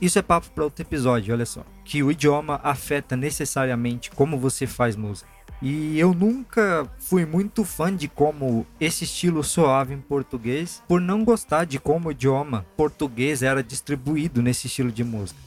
Isso 0.00 0.18
é 0.18 0.22
papo 0.22 0.50
para 0.50 0.64
outro 0.64 0.82
episódio, 0.82 1.34
olha 1.34 1.46
só. 1.46 1.64
Que 1.84 2.02
o 2.02 2.10
idioma 2.10 2.60
afeta 2.62 3.16
necessariamente 3.16 4.10
como 4.10 4.38
você 4.38 4.66
faz 4.66 4.96
música. 4.96 5.28
E 5.62 5.98
eu 5.98 6.14
nunca 6.14 6.90
fui 6.98 7.26
muito 7.26 7.64
fã 7.64 7.94
de 7.94 8.08
como 8.08 8.66
esse 8.80 9.04
estilo 9.04 9.44
soava 9.44 9.92
em 9.92 10.00
português, 10.00 10.82
por 10.88 11.00
não 11.00 11.22
gostar 11.22 11.66
de 11.66 11.78
como 11.78 12.08
o 12.08 12.12
idioma 12.12 12.64
português 12.76 13.42
era 13.42 13.62
distribuído 13.62 14.40
nesse 14.40 14.68
estilo 14.68 14.90
de 14.90 15.04
música. 15.04 15.38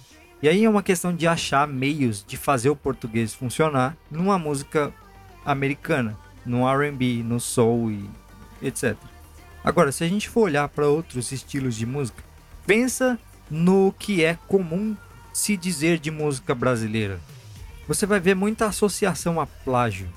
E 0.42 0.48
aí 0.48 0.66
é 0.66 0.70
uma 0.70 0.84
questão 0.84 1.16
de 1.16 1.26
achar 1.26 1.68
meios 1.68 2.24
de 2.28 2.38
fazer 2.38 2.70
o 2.70 2.76
português 2.76 3.34
funcionar 3.34 3.98
numa 4.12 4.38
música 4.38 4.94
americana, 5.44 6.18
no 6.46 6.68
R&B, 6.68 7.24
no 7.24 7.40
soul 7.40 7.90
e 7.90 8.10
etc. 8.62 8.96
Agora, 9.64 9.92
se 9.92 10.04
a 10.04 10.08
gente 10.08 10.30
for 10.30 10.42
olhar 10.42 10.68
para 10.68 10.88
outros 10.88 11.32
estilos 11.32 11.76
de 11.76 11.86
música, 11.86 12.22
pensa 12.68 13.18
no 13.54 13.94
que 14.00 14.24
é 14.24 14.36
comum 14.48 14.98
se 15.32 15.56
dizer 15.56 16.00
de 16.00 16.10
música 16.10 16.56
brasileira. 16.56 17.20
Você 17.88 18.08
vai 18.08 18.20
ver 18.20 18.36
muita 18.36 18.66
associação 18.66 19.40
a 19.40 19.46
plágio, 19.46 20.10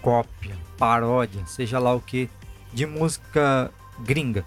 cópia, 0.00 0.56
paródia, 0.78 1.44
seja 1.44 1.80
lá 1.80 1.92
o 1.92 2.00
que, 2.00 2.30
de 2.72 2.86
música 2.86 3.72
gringa. 3.98 4.44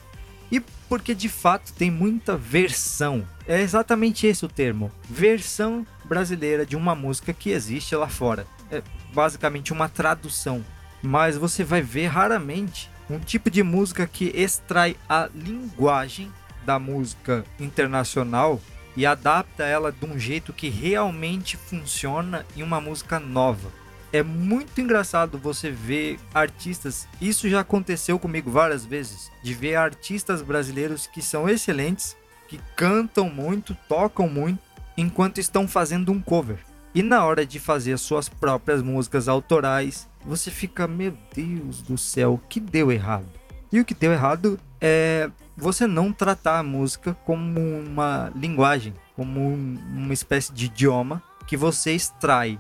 E 0.49 0.61
porque 0.87 1.13
de 1.13 1.27
fato 1.27 1.73
tem 1.73 1.91
muita 1.91 2.37
versão. 2.37 3.27
É 3.45 3.59
exatamente 3.59 4.25
esse 4.25 4.45
o 4.45 4.49
termo. 4.49 4.89
Versão 5.09 5.85
brasileira 6.05 6.65
de 6.65 6.77
uma 6.77 6.95
música 6.95 7.33
que 7.33 7.49
existe 7.49 7.97
lá 7.97 8.07
fora. 8.07 8.47
É 8.71 8.81
basicamente 9.13 9.73
uma 9.73 9.89
tradução. 9.89 10.63
Mas 11.01 11.35
você 11.35 11.65
vai 11.65 11.81
ver 11.81 12.07
raramente 12.07 12.89
um 13.09 13.19
tipo 13.19 13.51
de 13.51 13.61
música 13.61 14.07
que 14.07 14.31
extrai 14.33 14.95
a 15.09 15.27
linguagem 15.35 16.31
da 16.67 16.77
música 16.77 17.45
internacional 17.57 18.59
e 18.97 19.05
adapta 19.05 19.63
ela 19.63 19.89
de 19.89 20.05
um 20.05 20.19
jeito 20.19 20.51
que 20.51 20.67
realmente 20.67 21.55
funciona 21.55 22.45
em 22.57 22.61
uma 22.61 22.81
música 22.81 23.21
nova. 23.21 23.71
É 24.11 24.21
muito 24.21 24.81
engraçado 24.81 25.37
você 25.37 25.71
ver 25.71 26.19
artistas, 26.33 27.07
isso 27.21 27.49
já 27.49 27.61
aconteceu 27.61 28.19
comigo 28.19 28.51
várias 28.51 28.83
vezes, 28.85 29.31
de 29.41 29.53
ver 29.53 29.75
artistas 29.75 30.41
brasileiros 30.41 31.07
que 31.07 31.21
são 31.21 31.47
excelentes, 31.47 32.17
que 32.49 32.59
cantam 32.75 33.29
muito, 33.29 33.75
tocam 33.87 34.27
muito, 34.27 34.59
enquanto 34.97 35.37
estão 35.37 35.67
fazendo 35.67 36.11
um 36.11 36.19
cover. 36.19 36.59
E 36.93 37.01
na 37.01 37.23
hora 37.23 37.45
de 37.45 37.59
fazer 37.59 37.97
suas 37.97 38.27
próprias 38.27 38.81
músicas 38.81 39.29
autorais, 39.29 40.07
você 40.25 40.51
fica, 40.51 40.87
meu 40.87 41.13
Deus 41.33 41.81
do 41.81 41.97
céu, 41.97 42.33
o 42.33 42.47
que 42.49 42.59
deu 42.59 42.91
errado? 42.91 43.27
E 43.71 43.79
o 43.79 43.85
que 43.85 43.93
deu 43.93 44.11
errado 44.11 44.59
é 44.81 45.29
você 45.57 45.87
não 45.87 46.13
tratar 46.13 46.59
a 46.59 46.63
música 46.63 47.17
como 47.25 47.59
uma 47.59 48.31
linguagem, 48.35 48.93
como 49.15 49.39
um, 49.39 49.77
uma 49.91 50.13
espécie 50.13 50.53
de 50.53 50.65
idioma 50.65 51.21
que 51.47 51.57
você 51.57 51.93
extrai 51.93 52.59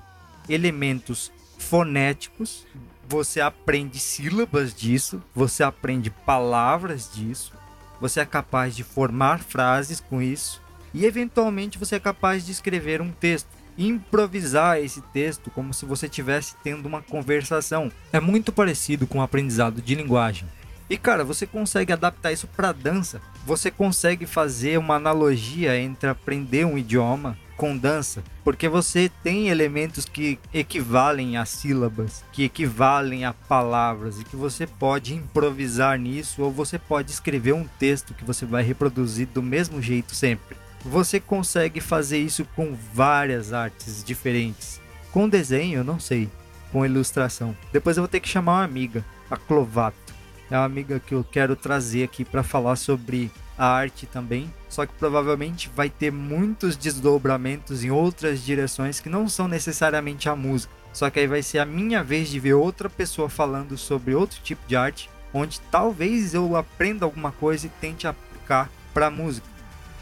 elementos 0.49 1.31
fonéticos, 1.59 2.65
você 3.07 3.39
aprende 3.39 3.99
sílabas 3.99 4.73
disso, 4.73 5.21
você 5.33 5.63
aprende 5.63 6.09
palavras 6.09 7.09
disso, 7.13 7.53
você 8.01 8.19
é 8.19 8.25
capaz 8.25 8.75
de 8.75 8.83
formar 8.83 9.39
frases 9.39 9.99
com 9.99 10.21
isso 10.21 10.61
e 10.93 11.05
eventualmente 11.05 11.77
você 11.77 11.95
é 11.95 11.99
capaz 11.99 12.45
de 12.45 12.51
escrever 12.51 13.01
um 13.01 13.11
texto, 13.11 13.49
improvisar 13.77 14.79
esse 14.79 15.01
texto 15.01 15.51
como 15.51 15.73
se 15.73 15.85
você 15.85 16.07
estivesse 16.07 16.55
tendo 16.63 16.87
uma 16.87 17.01
conversação. 17.01 17.91
É 18.11 18.19
muito 18.19 18.51
parecido 18.51 19.05
com 19.05 19.19
o 19.19 19.21
aprendizado 19.21 19.81
de 19.81 19.93
linguagem. 19.93 20.47
E 20.89 20.97
cara, 20.97 21.23
você 21.23 21.45
consegue 21.45 21.91
adaptar 21.91 22.31
isso 22.31 22.47
para 22.47 22.71
dança. 22.71 23.21
Você 23.45 23.69
consegue 23.69 24.25
fazer 24.25 24.77
uma 24.77 24.95
analogia 24.95 25.77
entre 25.79 26.09
aprender 26.09 26.65
um 26.65 26.77
idioma 26.77 27.37
com 27.57 27.75
dança, 27.75 28.23
porque 28.43 28.69
você 28.69 29.11
tem 29.23 29.49
elementos 29.49 30.05
que 30.05 30.39
equivalem 30.53 31.37
a 31.37 31.43
sílabas, 31.43 32.23
que 32.31 32.43
equivalem 32.43 33.25
a 33.25 33.33
palavras 33.33 34.19
e 34.19 34.23
que 34.23 34.35
você 34.35 34.67
pode 34.67 35.15
improvisar 35.15 35.97
nisso 35.97 36.43
ou 36.43 36.51
você 36.51 36.77
pode 36.77 37.11
escrever 37.11 37.53
um 37.53 37.65
texto 37.79 38.13
que 38.13 38.23
você 38.23 38.45
vai 38.45 38.61
reproduzir 38.61 39.27
do 39.33 39.41
mesmo 39.41 39.81
jeito 39.81 40.13
sempre. 40.13 40.55
Você 40.85 41.19
consegue 41.19 41.81
fazer 41.81 42.19
isso 42.19 42.45
com 42.55 42.77
várias 42.93 43.51
artes 43.51 44.03
diferentes. 44.03 44.79
Com 45.11 45.27
desenho, 45.27 45.79
eu 45.79 45.83
não 45.83 45.99
sei, 45.99 46.29
com 46.71 46.85
ilustração. 46.85 47.57
Depois 47.73 47.97
eu 47.97 48.03
vou 48.03 48.07
ter 48.07 48.19
que 48.19 48.29
chamar 48.29 48.59
uma 48.59 48.63
amiga, 48.63 49.03
a 49.31 49.35
Clovato 49.35 50.06
é 50.49 50.57
uma 50.57 50.65
amiga 50.65 50.99
que 50.99 51.13
eu 51.13 51.23
quero 51.23 51.55
trazer 51.55 52.03
aqui 52.03 52.23
para 52.23 52.43
falar 52.43 52.75
sobre 52.75 53.31
a 53.57 53.65
arte 53.65 54.05
também. 54.05 54.51
Só 54.69 54.85
que 54.85 54.93
provavelmente 54.93 55.69
vai 55.75 55.89
ter 55.89 56.11
muitos 56.11 56.77
desdobramentos 56.77 57.83
em 57.83 57.91
outras 57.91 58.43
direções 58.43 58.99
que 58.99 59.09
não 59.09 59.27
são 59.27 59.47
necessariamente 59.47 60.29
a 60.29 60.35
música. 60.35 60.73
Só 60.93 61.09
que 61.09 61.19
aí 61.19 61.27
vai 61.27 61.43
ser 61.43 61.59
a 61.59 61.65
minha 61.65 62.03
vez 62.03 62.29
de 62.29 62.39
ver 62.39 62.53
outra 62.53 62.89
pessoa 62.89 63.29
falando 63.29 63.77
sobre 63.77 64.15
outro 64.15 64.39
tipo 64.41 64.61
de 64.67 64.75
arte, 64.75 65.09
onde 65.33 65.59
talvez 65.71 66.33
eu 66.33 66.55
aprenda 66.55 67.05
alguma 67.05 67.31
coisa 67.31 67.67
e 67.67 67.71
tente 67.81 68.07
aplicar 68.07 68.69
para 68.93 69.07
a 69.07 69.11
música. 69.11 69.47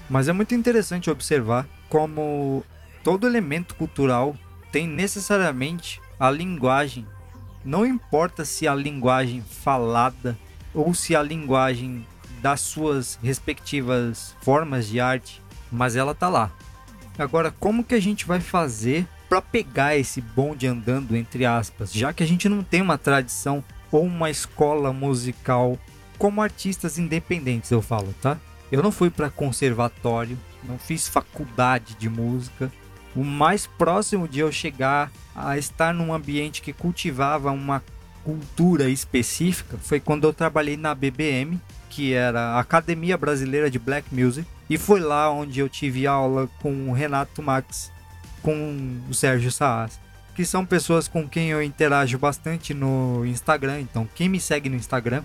Mas 0.09 0.27
é 0.27 0.33
muito 0.33 0.53
interessante 0.53 1.09
observar 1.09 1.67
como 1.89 2.63
todo 3.03 3.27
elemento 3.27 3.75
cultural 3.75 4.35
tem 4.71 4.87
necessariamente 4.87 6.01
a 6.19 6.29
linguagem 6.29 7.05
não 7.65 7.85
importa 7.85 8.45
se 8.45 8.67
a 8.67 8.75
linguagem 8.75 9.41
falada 9.41 10.37
ou 10.73 10.93
se 10.93 11.15
a 11.15 11.23
linguagem 11.23 12.05
das 12.41 12.61
suas 12.61 13.17
respectivas 13.23 14.35
formas 14.41 14.87
de 14.87 14.99
arte, 14.99 15.41
mas 15.71 15.95
ela 15.95 16.13
tá 16.13 16.29
lá. 16.29 16.51
Agora, 17.17 17.49
como 17.59 17.83
que 17.83 17.95
a 17.95 17.99
gente 17.99 18.25
vai 18.25 18.39
fazer 18.39 19.07
para 19.27 19.41
pegar 19.41 19.97
esse 19.97 20.21
bonde 20.21 20.67
andando 20.67 21.15
entre 21.15 21.45
aspas, 21.45 21.91
já 21.91 22.13
que 22.13 22.21
a 22.21 22.27
gente 22.27 22.47
não 22.47 22.61
tem 22.63 22.81
uma 22.81 22.97
tradição 22.97 23.63
ou 23.91 24.03
uma 24.03 24.29
escola 24.29 24.93
musical 24.93 25.79
como 26.17 26.41
artistas 26.41 26.97
independentes, 26.99 27.71
eu 27.71 27.81
falo, 27.81 28.13
tá? 28.21 28.37
Eu 28.71 28.83
não 28.83 28.91
fui 28.91 29.09
para 29.09 29.29
conservatório, 29.29 30.37
não 30.63 30.77
fiz 30.77 31.07
faculdade 31.07 31.95
de 31.95 32.09
música, 32.09 32.71
O 33.15 33.23
mais 33.23 33.65
próximo 33.65 34.27
de 34.27 34.39
eu 34.39 34.51
chegar 34.51 35.11
a 35.35 35.57
estar 35.57 35.93
num 35.93 36.13
ambiente 36.13 36.61
que 36.61 36.73
cultivava 36.73 37.51
uma 37.51 37.83
cultura 38.23 38.89
específica 38.89 39.77
foi 39.77 39.99
quando 39.99 40.25
eu 40.25 40.33
trabalhei 40.33 40.75
na 40.75 40.95
BBM, 40.95 41.59
que 41.89 42.13
era 42.13 42.41
a 42.41 42.59
Academia 42.59 43.17
Brasileira 43.17 43.69
de 43.69 43.79
Black 43.79 44.13
Music, 44.13 44.47
e 44.69 44.77
foi 44.77 44.99
lá 44.99 45.31
onde 45.31 45.59
eu 45.59 45.69
tive 45.69 46.07
aula 46.07 46.49
com 46.61 46.89
o 46.89 46.93
Renato 46.93 47.41
Max, 47.41 47.91
com 48.41 48.99
o 49.09 49.13
Sérgio 49.13 49.51
Saas, 49.51 49.99
que 50.35 50.43
são 50.43 50.65
pessoas 50.65 51.07
com 51.07 51.29
quem 51.29 51.49
eu 51.49 51.63
interajo 51.63 52.17
bastante 52.17 52.73
no 52.73 53.25
Instagram. 53.25 53.79
Então, 53.79 54.05
quem 54.13 54.27
me 54.27 54.41
segue 54.41 54.69
no 54.69 54.75
Instagram, 54.75 55.23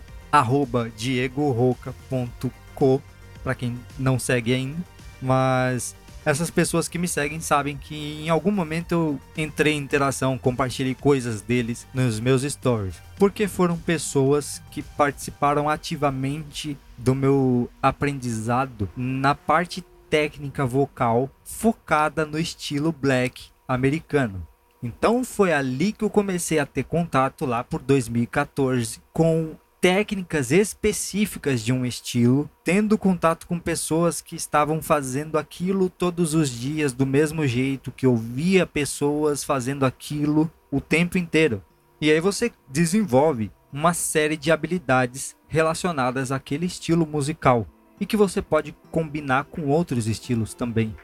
diegoroca.co, 0.96 3.02
para 3.42 3.54
quem 3.54 3.78
não 3.98 4.18
segue 4.18 4.54
ainda, 4.54 4.78
mas 5.20 5.94
essas 6.24 6.50
pessoas 6.50 6.88
que 6.88 6.98
me 6.98 7.08
seguem 7.08 7.40
sabem 7.40 7.76
que 7.76 8.22
em 8.22 8.28
algum 8.28 8.50
momento 8.50 8.92
eu 8.92 9.20
entrei 9.36 9.74
em 9.74 9.78
interação, 9.78 10.36
compartilhei 10.36 10.94
coisas 10.94 11.40
deles 11.40 11.86
nos 11.94 12.20
meus 12.20 12.42
stories. 12.42 12.96
Porque 13.18 13.48
foram 13.48 13.76
pessoas 13.76 14.62
que 14.70 14.82
participaram 14.82 15.68
ativamente 15.68 16.76
do 16.96 17.14
meu 17.14 17.70
aprendizado 17.82 18.88
na 18.96 19.34
parte 19.34 19.84
técnica 20.08 20.66
vocal 20.66 21.30
focada 21.44 22.26
no 22.26 22.38
estilo 22.38 22.92
black 22.92 23.44
americano. 23.66 24.46
Então 24.82 25.22
foi 25.22 25.52
ali 25.52 25.92
que 25.92 26.04
eu 26.04 26.10
comecei 26.10 26.58
a 26.58 26.66
ter 26.66 26.84
contato 26.84 27.44
lá 27.44 27.62
por 27.62 27.80
2014 27.82 29.00
com 29.12 29.54
técnicas 29.80 30.52
específicas 30.52 31.64
de 31.64 31.72
um 31.72 31.86
estilo, 31.86 32.50
tendo 32.62 32.98
contato 32.98 33.46
com 33.46 33.58
pessoas 33.58 34.20
que 34.20 34.36
estavam 34.36 34.82
fazendo 34.82 35.38
aquilo 35.38 35.88
todos 35.88 36.34
os 36.34 36.50
dias 36.50 36.92
do 36.92 37.06
mesmo 37.06 37.46
jeito, 37.46 37.90
que 37.90 38.04
eu 38.04 38.14
via 38.14 38.66
pessoas 38.66 39.42
fazendo 39.42 39.86
aquilo 39.86 40.50
o 40.70 40.80
tempo 40.80 41.16
inteiro. 41.16 41.64
E 42.00 42.10
aí 42.10 42.20
você 42.20 42.52
desenvolve 42.68 43.50
uma 43.72 43.94
série 43.94 44.36
de 44.36 44.52
habilidades 44.52 45.34
relacionadas 45.48 46.30
àquele 46.30 46.66
estilo 46.66 47.06
musical 47.06 47.66
e 47.98 48.04
que 48.04 48.16
você 48.16 48.42
pode 48.42 48.74
combinar 48.90 49.44
com 49.44 49.66
outros 49.68 50.06
estilos 50.06 50.52
também. 50.52 50.94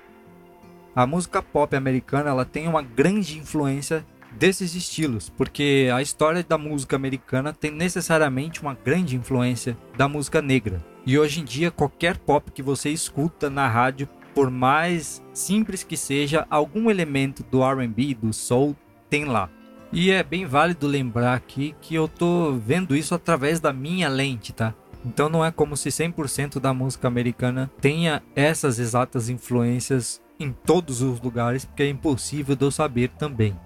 A 0.94 1.06
música 1.06 1.42
pop 1.42 1.76
americana 1.76 2.30
ela 2.30 2.44
tem 2.44 2.66
uma 2.66 2.82
grande 2.82 3.38
influência 3.38 4.04
desses 4.38 4.74
estilos, 4.74 5.28
porque 5.28 5.88
a 5.92 6.00
história 6.02 6.42
da 6.42 6.58
música 6.58 6.96
americana 6.96 7.52
tem 7.52 7.70
necessariamente 7.70 8.60
uma 8.62 8.74
grande 8.74 9.16
influência 9.16 9.76
da 9.96 10.08
música 10.08 10.40
negra. 10.40 10.84
E 11.04 11.18
hoje 11.18 11.40
em 11.40 11.44
dia, 11.44 11.70
qualquer 11.70 12.18
pop 12.18 12.50
que 12.50 12.62
você 12.62 12.90
escuta 12.90 13.48
na 13.48 13.68
rádio, 13.68 14.08
por 14.34 14.50
mais 14.50 15.22
simples 15.32 15.82
que 15.82 15.96
seja, 15.96 16.46
algum 16.50 16.90
elemento 16.90 17.44
do 17.50 17.62
RB, 17.64 18.14
do 18.14 18.32
soul, 18.32 18.76
tem 19.08 19.24
lá. 19.24 19.48
E 19.92 20.10
é 20.10 20.22
bem 20.22 20.44
válido 20.44 20.86
lembrar 20.86 21.34
aqui 21.34 21.74
que 21.80 21.94
eu 21.94 22.08
tô 22.08 22.52
vendo 22.52 22.96
isso 22.96 23.14
através 23.14 23.60
da 23.60 23.72
minha 23.72 24.08
lente, 24.08 24.52
tá? 24.52 24.74
Então 25.04 25.28
não 25.28 25.44
é 25.44 25.52
como 25.52 25.76
se 25.76 25.88
100% 25.88 26.58
da 26.58 26.74
música 26.74 27.06
americana 27.06 27.70
tenha 27.80 28.20
essas 28.34 28.80
exatas 28.80 29.28
influências 29.28 30.20
em 30.38 30.52
todos 30.52 31.00
os 31.00 31.20
lugares, 31.20 31.64
porque 31.64 31.84
é 31.84 31.88
impossível 31.88 32.56
de 32.56 32.64
eu 32.64 32.70
saber 32.70 33.10
também. 33.10 33.56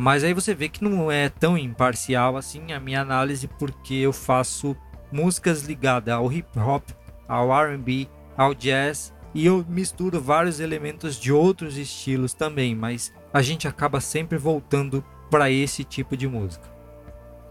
Mas 0.00 0.22
aí 0.22 0.32
você 0.32 0.54
vê 0.54 0.68
que 0.68 0.84
não 0.84 1.10
é 1.10 1.28
tão 1.28 1.58
imparcial 1.58 2.36
assim 2.36 2.72
a 2.72 2.78
minha 2.78 3.00
análise, 3.00 3.48
porque 3.48 3.94
eu 3.94 4.12
faço 4.12 4.76
músicas 5.10 5.62
ligadas 5.62 6.14
ao 6.14 6.32
hip 6.32 6.56
hop, 6.56 6.84
ao 7.26 7.48
RB, 7.50 8.08
ao 8.36 8.54
jazz 8.54 9.12
e 9.34 9.44
eu 9.44 9.66
misturo 9.68 10.20
vários 10.20 10.60
elementos 10.60 11.18
de 11.18 11.32
outros 11.32 11.76
estilos 11.76 12.32
também, 12.32 12.76
mas 12.76 13.12
a 13.34 13.42
gente 13.42 13.66
acaba 13.66 14.00
sempre 14.00 14.38
voltando 14.38 15.04
para 15.28 15.50
esse 15.50 15.82
tipo 15.82 16.16
de 16.16 16.28
música. 16.28 16.68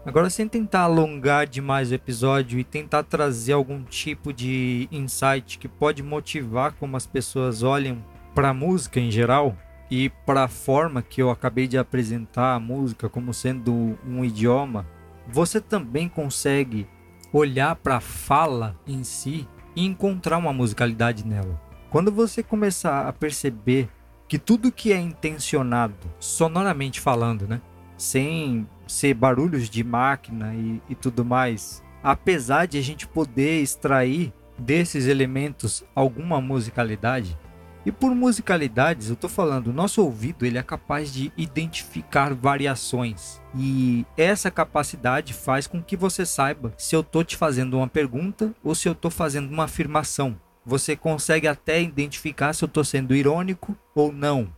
Agora, 0.06 0.30
sem 0.30 0.48
tentar 0.48 0.84
alongar 0.84 1.46
demais 1.46 1.90
o 1.90 1.94
episódio 1.94 2.58
e 2.58 2.64
tentar 2.64 3.02
trazer 3.02 3.52
algum 3.52 3.82
tipo 3.82 4.32
de 4.32 4.88
insight 4.90 5.58
que 5.58 5.68
pode 5.68 6.02
motivar 6.02 6.72
como 6.72 6.96
as 6.96 7.06
pessoas 7.06 7.62
olham 7.62 8.02
para 8.34 8.48
a 8.48 8.54
música 8.54 8.98
em 8.98 9.10
geral, 9.10 9.54
e 9.90 10.10
para 10.26 10.44
a 10.44 10.48
forma 10.48 11.02
que 11.02 11.22
eu 11.22 11.30
acabei 11.30 11.66
de 11.66 11.78
apresentar 11.78 12.54
a 12.54 12.60
música 12.60 13.08
como 13.08 13.32
sendo 13.32 13.98
um 14.06 14.24
idioma, 14.24 14.86
você 15.26 15.60
também 15.60 16.08
consegue 16.08 16.86
olhar 17.32 17.74
para 17.76 17.96
a 17.96 18.00
fala 18.00 18.78
em 18.86 19.02
si 19.02 19.46
e 19.74 19.84
encontrar 19.84 20.38
uma 20.38 20.52
musicalidade 20.52 21.26
nela. 21.26 21.60
Quando 21.90 22.12
você 22.12 22.42
começar 22.42 23.06
a 23.06 23.12
perceber 23.12 23.88
que 24.26 24.38
tudo 24.38 24.72
que 24.72 24.92
é 24.92 25.00
intencionado, 25.00 25.96
sonoramente 26.18 27.00
falando, 27.00 27.46
né, 27.46 27.60
sem 27.96 28.68
ser 28.86 29.14
barulhos 29.14 29.70
de 29.70 29.82
máquina 29.82 30.54
e, 30.54 30.82
e 30.88 30.94
tudo 30.94 31.24
mais, 31.24 31.82
apesar 32.02 32.66
de 32.66 32.78
a 32.78 32.82
gente 32.82 33.06
poder 33.06 33.62
extrair 33.62 34.32
desses 34.58 35.06
elementos 35.06 35.84
alguma 35.94 36.40
musicalidade, 36.40 37.38
e 37.86 37.92
por 37.92 38.14
musicalidades, 38.14 39.08
eu 39.08 39.16
tô 39.16 39.28
falando, 39.28 39.68
o 39.68 39.72
nosso 39.72 40.02
ouvido 40.02 40.44
ele 40.44 40.58
é 40.58 40.62
capaz 40.62 41.12
de 41.12 41.32
identificar 41.36 42.34
variações. 42.34 43.40
E 43.56 44.04
essa 44.16 44.50
capacidade 44.50 45.32
faz 45.32 45.66
com 45.66 45.82
que 45.82 45.96
você 45.96 46.26
saiba 46.26 46.74
se 46.76 46.94
eu 46.94 47.02
tô 47.02 47.24
te 47.24 47.36
fazendo 47.36 47.78
uma 47.78 47.88
pergunta 47.88 48.54
ou 48.62 48.74
se 48.74 48.88
eu 48.88 48.94
tô 48.94 49.08
fazendo 49.08 49.50
uma 49.50 49.64
afirmação. 49.64 50.38
Você 50.66 50.94
consegue 50.94 51.48
até 51.48 51.80
identificar 51.80 52.52
se 52.52 52.62
eu 52.62 52.68
tô 52.68 52.84
sendo 52.84 53.14
irônico 53.14 53.74
ou 53.94 54.12
não. 54.12 54.52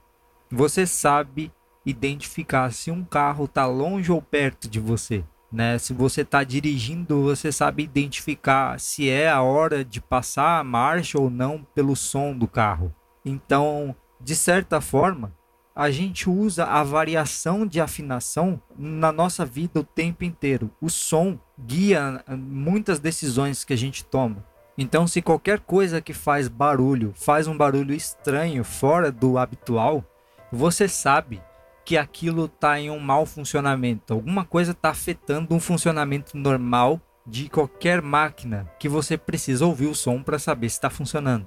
Você 0.51 0.85
sabe 0.85 1.53
identificar 1.87 2.73
se 2.73 2.91
um 2.91 3.05
carro 3.05 3.45
está 3.45 3.65
longe 3.67 4.11
ou 4.11 4.21
perto 4.21 4.69
de 4.69 4.81
você. 4.81 5.23
Né? 5.53 5.79
Se 5.79 5.93
você 5.93 6.23
está 6.23 6.43
dirigindo, 6.43 7.23
você 7.23 7.53
sabe 7.53 7.85
identificar 7.85 8.79
se 8.81 9.09
é 9.09 9.29
a 9.29 9.43
hora 9.43 9.85
de 9.85 10.01
passar 10.01 10.59
a 10.59 10.65
marcha 10.65 11.19
ou 11.19 11.31
não 11.31 11.65
pelo 11.75 11.95
som 11.95 12.37
do 12.37 12.49
carro. 12.49 12.93
Então, 13.25 13.95
de 14.21 14.35
certa 14.35 14.81
forma, 14.81 15.33
a 15.75 15.91
gente 15.91 16.29
usa 16.29 16.65
a 16.65 16.83
variação 16.83 17.67
de 17.67 17.81
afinação 17.81 18.61
na 18.77 19.13
nossa 19.13 19.45
vida 19.45 19.81
o 19.81 19.85
tempo 19.85 20.25
inteiro. 20.25 20.71
O 20.81 20.91
som 20.91 21.39
guia 21.59 22.23
muitas 22.29 22.99
decisões 22.99 23.65
que 23.65 23.73
a 23.73 23.77
gente 23.77 24.05
toma. 24.05 24.45
Então, 24.77 25.07
se 25.07 25.23
qualquer 25.23 25.61
coisa 25.61 26.01
que 26.01 26.13
faz 26.13 26.49
barulho 26.49 27.13
faz 27.15 27.47
um 27.47 27.57
barulho 27.57 27.95
estranho, 27.95 28.65
fora 28.65 29.13
do 29.13 29.39
habitual, 29.39 30.05
você 30.51 30.89
sabe 30.89 31.41
que 31.85 31.97
aquilo 31.97 32.47
está 32.47 32.79
em 32.79 32.91
um 32.91 32.99
mau 32.99 33.27
funcionamento. 33.27 34.13
Alguma 34.13 34.45
coisa 34.45 34.73
está 34.73 34.91
afetando 34.91 35.55
um 35.55 35.61
funcionamento 35.61 36.37
normal 36.37 37.01
de 37.27 37.49
qualquer 37.49 38.03
máquina 38.03 38.71
que 38.79 38.89
você 38.89 39.17
precisa 39.17 39.67
ouvir 39.67 39.87
o 39.87 39.95
som 39.95 40.23
para 40.23 40.39
saber 40.39 40.69
se 40.69 40.77
está 40.77 40.91
funcionando. 40.91 41.47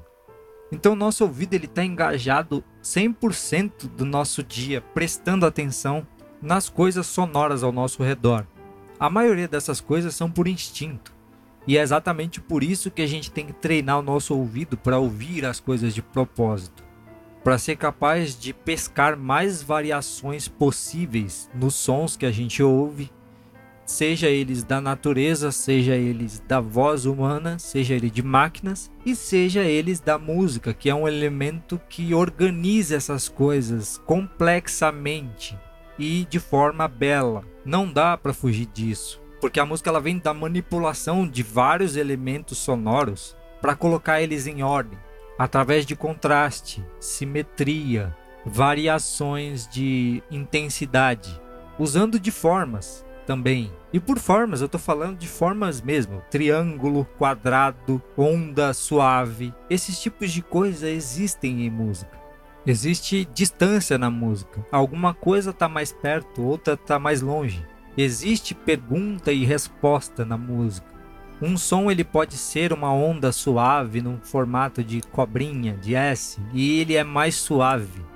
Então, 0.74 0.96
nosso 0.96 1.24
ouvido 1.24 1.54
ele 1.54 1.66
está 1.66 1.86
engajado 1.86 2.64
100% 2.82 3.88
do 3.96 4.04
nosso 4.04 4.42
dia, 4.42 4.82
prestando 4.82 5.46
atenção 5.46 6.06
nas 6.42 6.68
coisas 6.68 7.06
sonoras 7.06 7.62
ao 7.62 7.72
nosso 7.72 8.02
redor. 8.02 8.48
A 9.00 9.08
maioria 9.08 9.48
dessas 9.48 9.80
coisas 9.80 10.16
são 10.16 10.32
por 10.32 10.48
instinto. 10.48 11.14
E 11.68 11.78
é 11.78 11.82
exatamente 11.82 12.42
por 12.42 12.64
isso 12.64 12.90
que 12.90 13.04
a 13.04 13.08
gente 13.08 13.30
tem 13.30 13.46
que 13.46 13.54
treinar 13.54 14.00
o 14.00 14.02
nosso 14.02 14.36
ouvido 14.36 14.76
para 14.76 14.98
ouvir 14.98 15.46
as 15.46 15.60
coisas 15.60 15.94
de 15.94 16.02
propósito, 16.02 16.84
para 17.44 17.60
ser 17.60 17.76
capaz 17.76 18.38
de 18.38 18.52
pescar 18.52 19.16
mais 19.16 19.62
variações 19.62 20.48
possíveis 20.48 21.52
nos 21.54 21.76
sons 21.76 22.18
que 22.18 22.26
a 22.26 22.32
gente 22.32 22.64
ouve 22.64 23.12
seja 23.86 24.30
eles 24.30 24.64
da 24.64 24.80
natureza, 24.80 25.52
seja 25.52 25.96
eles 25.96 26.42
da 26.48 26.60
voz 26.60 27.06
humana, 27.06 27.60
seja 27.60 27.94
ele 27.94 28.10
de 28.10 28.24
máquinas 28.24 28.92
e 29.06 29.16
seja 29.16 29.64
eles 29.64 30.00
da 30.00 30.18
música, 30.18 30.74
que 30.74 30.90
é 30.90 30.96
um 30.96 31.08
elemento 31.08 31.80
que 31.90 32.14
organiza 32.14 32.96
essas 32.96 33.28
coisas 33.28 34.02
complexamente 34.06 35.58
e 35.98 36.26
de 36.30 36.40
forma 36.40 36.88
bela. 36.88 37.44
Não 37.66 37.92
dá 37.92 38.18
para 38.18 38.34
fugir 38.34 38.66
disso, 38.68 39.22
porque 39.40 39.60
a 39.60 39.66
música 39.66 39.90
ela 39.90 40.02
vem 40.02 40.18
da 40.18 40.34
manipulação 40.34 41.28
de 41.28 41.44
vários 41.44 41.96
elementos 41.96 42.58
sonoros 42.58 43.36
para 43.62 43.76
colocar 43.76 44.22
eles 44.22 44.48
em 44.48 44.64
ordem, 44.64 45.00
através 45.38 45.86
de 45.86 45.96
contraste, 45.96 46.86
simetria, 47.00 48.16
variações 48.46 49.68
de 49.68 50.22
intensidade, 50.30 51.42
usando 51.80 52.20
de 52.20 52.30
formas 52.30 53.06
também. 53.26 53.72
E 53.92 54.00
por 54.00 54.20
formas, 54.20 54.62
eu 54.62 54.70
tô 54.70 54.78
falando 54.78 55.18
de 55.18 55.28
formas 55.28 55.82
mesmo: 55.82 56.22
triângulo, 56.30 57.06
quadrado, 57.18 58.02
onda 58.18 58.74
suave. 58.74 59.54
Esses 59.70 60.02
tipos 60.02 60.32
de 60.32 60.42
coisa 60.42 60.90
existem 60.90 61.66
em 61.66 61.70
música. 61.70 62.22
Existe 62.66 63.28
distância 63.34 63.98
na 63.98 64.10
música. 64.10 64.66
Alguma 64.72 65.14
coisa 65.14 65.50
está 65.50 65.68
mais 65.68 65.92
perto, 65.92 66.42
outra 66.42 66.76
está 66.76 66.98
mais 66.98 67.22
longe. 67.22 67.66
Existe 67.98 68.56
pergunta 68.56 69.32
e 69.32 69.44
resposta 69.44 70.24
na 70.24 70.38
música. 70.38 70.88
Um 71.42 71.58
som 71.58 71.92
ele 71.92 72.04
pode 72.04 72.38
ser 72.38 72.72
uma 72.72 72.94
onda 72.94 73.32
suave 73.32 74.02
num 74.02 74.20
formato 74.22 74.82
de 74.82 75.02
cobrinha, 75.02 75.76
de 75.76 75.94
S, 75.94 76.40
e 76.54 76.80
ele 76.80 76.96
é 76.96 77.04
mais 77.04 77.36
suave 77.36 78.13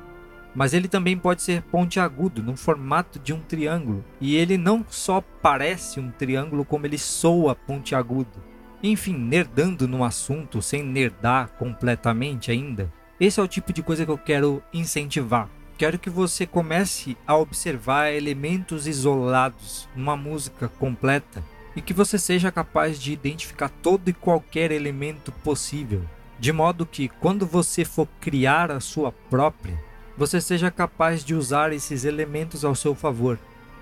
mas 0.57 0.73
ele 0.73 0.87
também 0.87 1.15
pode 1.15 1.43
ser 1.43 1.61
pontiagudo 1.61 2.41
no 2.41 2.57
formato 2.57 3.19
de 3.19 3.31
um 3.31 3.39
triângulo, 3.39 4.03
e 4.19 4.35
ele 4.35 4.57
não 4.57 4.83
só 4.89 5.21
parece 5.39 5.99
um 5.99 6.09
triângulo 6.09 6.65
como 6.65 6.87
ele 6.87 6.97
soa 6.97 7.53
pontiagudo. 7.53 8.41
Enfim, 8.81 9.15
nerdando 9.15 9.87
no 9.87 10.03
assunto 10.03 10.59
sem 10.59 10.81
nerdar 10.81 11.49
completamente 11.59 12.49
ainda, 12.49 12.91
esse 13.19 13.39
é 13.39 13.43
o 13.43 13.47
tipo 13.47 13.71
de 13.71 13.83
coisa 13.83 14.03
que 14.03 14.09
eu 14.09 14.17
quero 14.17 14.63
incentivar. 14.73 15.47
Quero 15.77 15.99
que 15.99 16.09
você 16.09 16.47
comece 16.47 17.15
a 17.27 17.37
observar 17.37 18.11
elementos 18.11 18.87
isolados 18.87 19.87
numa 19.95 20.17
música 20.17 20.67
completa 20.67 21.43
e 21.75 21.83
que 21.83 21.93
você 21.93 22.17
seja 22.17 22.51
capaz 22.51 22.99
de 22.99 23.13
identificar 23.13 23.69
todo 23.69 24.09
e 24.09 24.13
qualquer 24.13 24.71
elemento 24.71 25.31
possível, 25.31 26.01
de 26.39 26.51
modo 26.51 26.83
que 26.83 27.07
quando 27.07 27.45
você 27.45 27.85
for 27.85 28.07
criar 28.19 28.71
a 28.71 28.79
sua 28.79 29.11
própria, 29.11 29.85
você 30.17 30.41
seja 30.41 30.71
capaz 30.71 31.23
de 31.23 31.35
usar 31.35 31.71
esses 31.71 32.03
elementos 32.03 32.65
ao 32.65 32.73
seu 32.73 32.95
favor. 32.95 33.37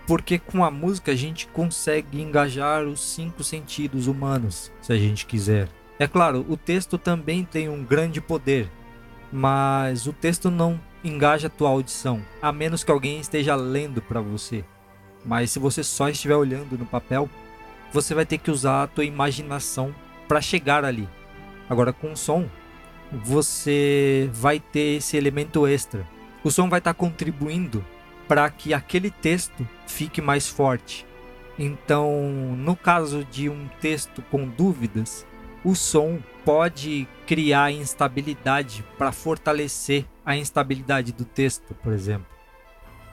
Porque 0.05 0.37
com 0.37 0.63
a 0.63 0.69
música 0.69 1.13
a 1.13 1.15
gente 1.15 1.47
consegue 1.47 2.21
engajar 2.21 2.83
os 2.83 2.99
cinco 2.99 3.43
sentidos 3.43 4.05
humanos, 4.05 4.71
se 4.81 4.93
a 4.93 4.97
gente 4.97 5.25
quiser. 5.25 5.67
É 5.97 6.07
claro, 6.07 6.45
o 6.49 6.57
texto 6.57 6.97
também 6.97 7.43
tem 7.43 7.69
um 7.69 7.83
grande 7.83 8.19
poder, 8.19 8.69
mas 9.31 10.05
o 10.05 10.13
texto 10.13 10.51
não 10.51 10.79
engaja 11.03 11.47
a 11.47 11.49
tua 11.49 11.69
audição, 11.69 12.21
a 12.41 12.51
menos 12.51 12.83
que 12.83 12.91
alguém 12.91 13.19
esteja 13.19 13.55
lendo 13.55 14.01
para 14.01 14.21
você. 14.21 14.63
Mas 15.25 15.51
se 15.51 15.57
você 15.57 15.83
só 15.83 16.09
estiver 16.09 16.35
olhando 16.35 16.77
no 16.77 16.85
papel, 16.85 17.27
você 17.91 18.13
vai 18.13 18.25
ter 18.25 18.37
que 18.37 18.51
usar 18.51 18.83
a 18.83 18.87
tua 18.87 19.05
imaginação 19.05 19.95
para 20.27 20.41
chegar 20.41 20.85
ali. 20.85 21.07
Agora 21.67 21.91
com 21.93 22.11
o 22.11 22.17
som, 22.17 22.47
você 23.11 24.29
vai 24.33 24.59
ter 24.59 24.97
esse 24.97 25.17
elemento 25.17 25.65
extra. 25.65 26.05
O 26.45 26.51
som 26.51 26.69
vai 26.69 26.77
estar 26.77 26.93
tá 26.93 26.97
contribuindo 26.99 27.83
para 28.27 28.47
que 28.51 28.71
aquele 28.71 29.09
texto 29.09 29.67
fique 29.87 30.21
mais 30.21 30.47
forte. 30.47 31.03
Então, 31.57 32.55
no 32.55 32.75
caso 32.75 33.25
de 33.25 33.49
um 33.49 33.67
texto 33.81 34.21
com 34.29 34.47
dúvidas, 34.47 35.25
o 35.63 35.73
som 35.73 36.19
pode 36.45 37.07
criar 37.25 37.71
instabilidade 37.71 38.85
para 38.95 39.11
fortalecer 39.11 40.05
a 40.23 40.37
instabilidade 40.37 41.11
do 41.11 41.25
texto, 41.25 41.73
por 41.73 41.91
exemplo. 41.91 42.27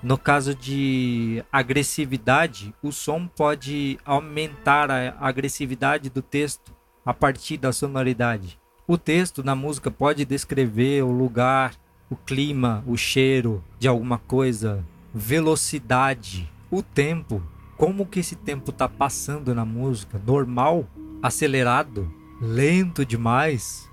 No 0.02 0.18
caso 0.18 0.54
de 0.54 1.42
agressividade, 1.50 2.74
o 2.82 2.92
som 2.92 3.26
pode 3.26 3.98
aumentar 4.04 4.90
a 4.90 5.16
agressividade 5.18 6.10
do 6.10 6.20
texto 6.20 6.74
a 7.02 7.14
partir 7.14 7.56
da 7.56 7.72
sonoridade. 7.72 8.60
O 8.86 8.98
texto 8.98 9.42
na 9.42 9.54
música 9.54 9.90
pode 9.90 10.26
descrever 10.26 11.02
o 11.02 11.10
lugar, 11.10 11.72
o 12.12 12.16
clima, 12.26 12.84
o 12.86 12.96
cheiro 12.96 13.64
de 13.78 13.88
alguma 13.88 14.18
coisa, 14.18 14.84
velocidade, 15.14 16.50
o 16.70 16.82
tempo, 16.82 17.42
como 17.76 18.06
que 18.06 18.20
esse 18.20 18.36
tempo 18.36 18.70
está 18.70 18.88
passando 18.88 19.54
na 19.54 19.64
música, 19.64 20.20
normal, 20.26 20.86
acelerado, 21.22 22.12
lento 22.40 23.04
demais, 23.04 23.88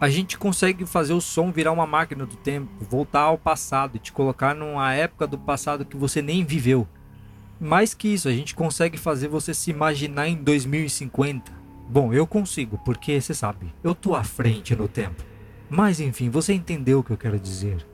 a 0.00 0.08
gente 0.08 0.36
consegue 0.36 0.84
fazer 0.84 1.12
o 1.12 1.20
som 1.20 1.50
virar 1.52 1.72
uma 1.72 1.86
máquina 1.86 2.26
do 2.26 2.36
tempo, 2.36 2.68
voltar 2.84 3.22
ao 3.22 3.38
passado 3.38 3.96
e 3.96 4.00
te 4.00 4.12
colocar 4.12 4.54
numa 4.54 4.92
época 4.92 5.26
do 5.26 5.38
passado 5.38 5.84
que 5.84 5.96
você 5.96 6.20
nem 6.20 6.44
viveu. 6.44 6.86
Mais 7.60 7.94
que 7.94 8.08
isso, 8.08 8.28
a 8.28 8.32
gente 8.32 8.54
consegue 8.54 8.96
fazer 8.96 9.28
você 9.28 9.52
se 9.52 9.70
imaginar 9.70 10.28
em 10.28 10.36
2050. 10.36 11.52
Bom, 11.88 12.12
eu 12.12 12.26
consigo, 12.26 12.78
porque 12.84 13.20
você 13.20 13.34
sabe, 13.34 13.72
eu 13.82 13.94
tô 13.94 14.14
à 14.14 14.22
frente 14.22 14.76
no 14.76 14.86
tempo. 14.86 15.24
Mas 15.70 16.00
enfim, 16.00 16.30
você 16.30 16.52
entendeu 16.52 17.00
o 17.00 17.04
que 17.04 17.10
eu 17.10 17.16
quero 17.16 17.38
dizer. 17.38 17.86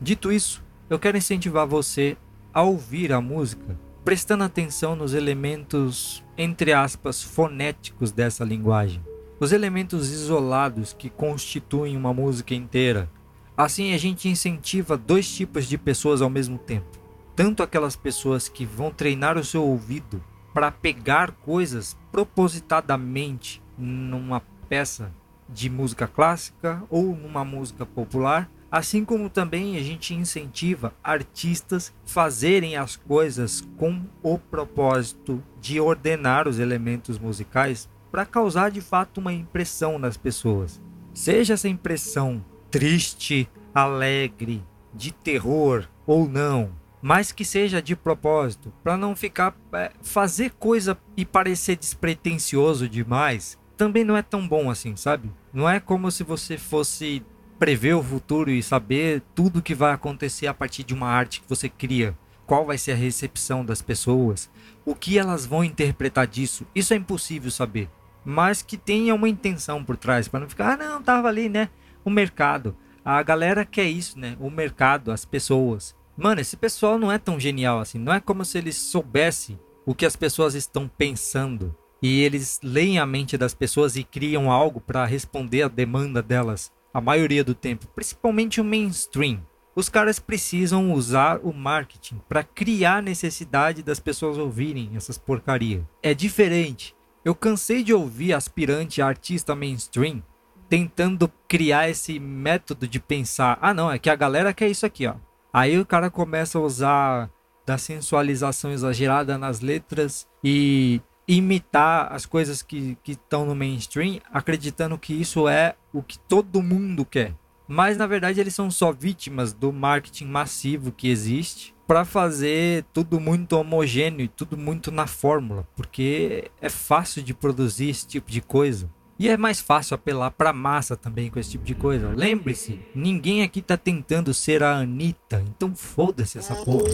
Dito 0.00 0.32
isso, 0.32 0.62
eu 0.88 0.98
quero 0.98 1.16
incentivar 1.16 1.66
você 1.66 2.16
a 2.52 2.62
ouvir 2.62 3.12
a 3.12 3.20
música 3.20 3.78
prestando 4.04 4.44
atenção 4.44 4.96
nos 4.96 5.14
elementos, 5.14 6.24
entre 6.36 6.72
aspas, 6.72 7.22
fonéticos 7.22 8.10
dessa 8.10 8.44
linguagem, 8.44 9.02
os 9.38 9.52
elementos 9.52 10.10
isolados 10.10 10.92
que 10.92 11.08
constituem 11.08 11.96
uma 11.96 12.12
música 12.12 12.54
inteira. 12.54 13.08
Assim, 13.56 13.94
a 13.94 13.98
gente 13.98 14.28
incentiva 14.28 14.96
dois 14.96 15.30
tipos 15.32 15.66
de 15.66 15.78
pessoas 15.78 16.20
ao 16.20 16.30
mesmo 16.30 16.58
tempo: 16.58 16.98
tanto 17.36 17.62
aquelas 17.62 17.96
pessoas 17.96 18.48
que 18.48 18.64
vão 18.64 18.90
treinar 18.90 19.38
o 19.38 19.44
seu 19.44 19.64
ouvido 19.64 20.22
para 20.52 20.70
pegar 20.70 21.32
coisas 21.32 21.96
propositadamente 22.10 23.62
numa 23.78 24.40
peça 24.68 25.12
de 25.52 25.68
música 25.70 26.06
clássica 26.06 26.82
ou 26.90 27.14
numa 27.14 27.44
música 27.44 27.86
popular 27.86 28.50
Assim 28.72 29.04
como 29.04 29.28
também 29.28 29.76
a 29.76 29.82
gente 29.82 30.14
incentiva 30.14 30.94
artistas 31.04 31.92
fazerem 32.06 32.74
as 32.74 32.96
coisas 32.96 33.62
com 33.76 34.02
o 34.22 34.38
propósito 34.38 35.44
de 35.60 35.78
ordenar 35.78 36.48
os 36.48 36.58
elementos 36.58 37.18
musicais 37.18 37.86
para 38.10 38.24
causar 38.24 38.70
de 38.70 38.80
fato 38.80 39.18
uma 39.18 39.30
impressão 39.30 39.98
nas 39.98 40.16
pessoas. 40.16 40.80
Seja 41.12 41.52
essa 41.52 41.68
impressão 41.68 42.42
triste, 42.70 43.46
alegre, 43.74 44.64
de 44.94 45.12
terror 45.12 45.86
ou 46.06 46.26
não, 46.26 46.70
mas 47.02 47.30
que 47.30 47.44
seja 47.44 47.82
de 47.82 47.94
propósito, 47.94 48.72
para 48.82 48.96
não 48.96 49.14
ficar 49.14 49.54
é, 49.74 49.92
fazer 50.00 50.52
coisa 50.52 50.96
e 51.14 51.26
parecer 51.26 51.76
despretensioso 51.76 52.88
demais, 52.88 53.58
também 53.76 54.02
não 54.02 54.16
é 54.16 54.22
tão 54.22 54.48
bom 54.48 54.70
assim, 54.70 54.96
sabe? 54.96 55.30
Não 55.52 55.68
é 55.68 55.78
como 55.78 56.10
se 56.10 56.24
você 56.24 56.56
fosse 56.56 57.22
prever 57.58 57.94
o 57.94 58.02
futuro 58.02 58.50
e 58.50 58.62
saber 58.62 59.22
tudo 59.34 59.62
que 59.62 59.74
vai 59.74 59.92
acontecer 59.92 60.46
a 60.46 60.54
partir 60.54 60.82
de 60.82 60.94
uma 60.94 61.08
arte 61.08 61.40
que 61.40 61.48
você 61.48 61.68
cria. 61.68 62.16
Qual 62.46 62.64
vai 62.64 62.76
ser 62.76 62.92
a 62.92 62.96
recepção 62.96 63.64
das 63.64 63.80
pessoas? 63.80 64.50
O 64.84 64.94
que 64.94 65.18
elas 65.18 65.46
vão 65.46 65.62
interpretar 65.62 66.26
disso? 66.26 66.66
Isso 66.74 66.92
é 66.92 66.96
impossível 66.96 67.50
saber. 67.50 67.88
Mas 68.24 68.62
que 68.62 68.76
tenha 68.76 69.14
uma 69.14 69.28
intenção 69.28 69.84
por 69.84 69.96
trás, 69.96 70.26
para 70.26 70.40
não 70.40 70.48
ficar, 70.48 70.72
ah, 70.72 70.76
não, 70.76 71.02
tava 71.02 71.28
ali, 71.28 71.48
né? 71.48 71.68
O 72.04 72.10
mercado. 72.10 72.76
A 73.04 73.22
galera 73.22 73.64
quer 73.64 73.84
isso, 73.84 74.18
né? 74.18 74.36
O 74.40 74.50
mercado, 74.50 75.12
as 75.12 75.24
pessoas. 75.24 75.94
Mano, 76.16 76.40
esse 76.40 76.56
pessoal 76.56 76.98
não 76.98 77.10
é 77.10 77.18
tão 77.18 77.38
genial 77.38 77.80
assim. 77.80 77.98
Não 77.98 78.12
é 78.12 78.20
como 78.20 78.44
se 78.44 78.58
eles 78.58 78.76
soubessem 78.76 79.58
o 79.84 79.94
que 79.94 80.06
as 80.06 80.16
pessoas 80.16 80.54
estão 80.54 80.88
pensando. 80.88 81.76
E 82.02 82.20
eles 82.22 82.58
leem 82.62 82.98
a 82.98 83.06
mente 83.06 83.38
das 83.38 83.54
pessoas 83.54 83.96
e 83.96 84.02
criam 84.02 84.50
algo 84.50 84.80
para 84.80 85.06
responder 85.06 85.62
à 85.62 85.68
demanda 85.68 86.20
delas 86.20 86.72
a 86.92 87.00
maioria 87.00 87.44
do 87.44 87.54
tempo, 87.54 87.86
principalmente 87.94 88.60
o 88.60 88.64
mainstream. 88.64 89.40
Os 89.74 89.88
caras 89.88 90.18
precisam 90.18 90.92
usar 90.92 91.40
o 91.42 91.52
marketing 91.52 92.20
para 92.28 92.42
criar 92.42 93.02
necessidade 93.02 93.82
das 93.82 93.98
pessoas 93.98 94.36
ouvirem 94.36 94.90
essas 94.94 95.16
porcaria. 95.16 95.88
É 96.02 96.12
diferente. 96.12 96.94
Eu 97.24 97.34
cansei 97.34 97.82
de 97.82 97.94
ouvir 97.94 98.34
aspirante 98.34 99.00
artista 99.00 99.54
mainstream 99.54 100.22
tentando 100.68 101.30
criar 101.46 101.88
esse 101.88 102.18
método 102.18 102.88
de 102.88 102.98
pensar, 102.98 103.58
ah 103.60 103.72
não, 103.72 103.90
é 103.90 103.98
que 103.98 104.10
a 104.10 104.16
galera 104.16 104.52
quer 104.52 104.68
isso 104.68 104.84
aqui, 104.84 105.06
ó. 105.06 105.14
Aí 105.52 105.78
o 105.78 105.84
cara 105.84 106.10
começa 106.10 106.58
a 106.58 106.62
usar 106.62 107.30
da 107.64 107.76
sensualização 107.78 108.72
exagerada 108.72 109.38
nas 109.38 109.60
letras 109.60 110.26
e 110.42 111.00
imitar 111.26 112.12
as 112.12 112.26
coisas 112.26 112.62
que 112.62 112.96
estão 113.06 113.46
no 113.46 113.54
mainstream, 113.54 114.20
acreditando 114.32 114.98
que 114.98 115.12
isso 115.14 115.48
é 115.48 115.74
o 115.92 116.02
que 116.02 116.18
todo 116.18 116.62
mundo 116.62 117.04
quer. 117.04 117.34
Mas 117.68 117.96
na 117.96 118.06
verdade 118.06 118.40
eles 118.40 118.54
são 118.54 118.70
só 118.70 118.92
vítimas 118.92 119.52
do 119.52 119.72
marketing 119.72 120.26
massivo 120.26 120.92
que 120.92 121.08
existe 121.08 121.74
para 121.86 122.04
fazer 122.04 122.84
tudo 122.92 123.20
muito 123.20 123.52
homogêneo 123.52 124.24
e 124.24 124.28
tudo 124.28 124.56
muito 124.56 124.90
na 124.90 125.06
fórmula, 125.06 125.66
porque 125.76 126.50
é 126.60 126.68
fácil 126.68 127.22
de 127.22 127.32
produzir 127.32 127.90
esse 127.90 128.06
tipo 128.06 128.30
de 128.30 128.40
coisa. 128.40 128.90
E 129.18 129.28
é 129.28 129.36
mais 129.36 129.60
fácil 129.60 129.94
apelar 129.94 130.32
para 130.32 130.52
massa 130.52 130.96
também 130.96 131.30
com 131.30 131.38
esse 131.38 131.52
tipo 131.52 131.64
de 131.64 131.74
coisa. 131.74 132.12
Lembre-se, 132.16 132.80
ninguém 132.94 133.42
aqui 133.42 133.62
tá 133.62 133.76
tentando 133.76 134.34
ser 134.34 134.62
a 134.62 134.78
Anitta, 134.78 135.44
então 135.48 135.74
foda-se 135.76 136.38
essa 136.38 136.56
porra. 136.56 136.88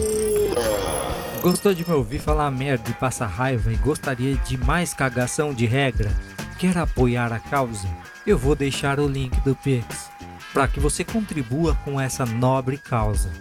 Gostou 1.41 1.73
de 1.73 1.87
me 1.87 1.95
ouvir 1.95 2.19
falar 2.19 2.51
merda 2.51 2.89
e 2.89 2.93
passar 2.93 3.27
raiva 3.27 3.71
e 3.71 3.77
gostaria 3.77 4.35
de 4.35 4.57
mais 4.57 4.93
cagação 4.93 5.53
de 5.53 5.65
regra? 5.65 6.11
Quer 6.57 6.77
apoiar 6.77 7.31
a 7.31 7.39
causa? 7.39 7.87
Eu 8.27 8.37
vou 8.37 8.55
deixar 8.55 8.99
o 8.99 9.07
link 9.07 9.39
do 9.41 9.55
Pix 9.55 10.11
para 10.51 10.67
que 10.67 10.81
você 10.81 11.05
contribua 11.05 11.75
com 11.85 11.99
essa 11.99 12.25
nobre 12.25 12.77
causa. 12.77 13.31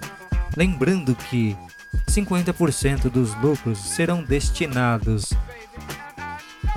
Lembrando 0.57 1.13
que 1.17 1.57
50% 2.09 3.11
dos 3.11 3.35
lucros 3.43 3.79
serão 3.79 4.23
destinados 4.23 5.33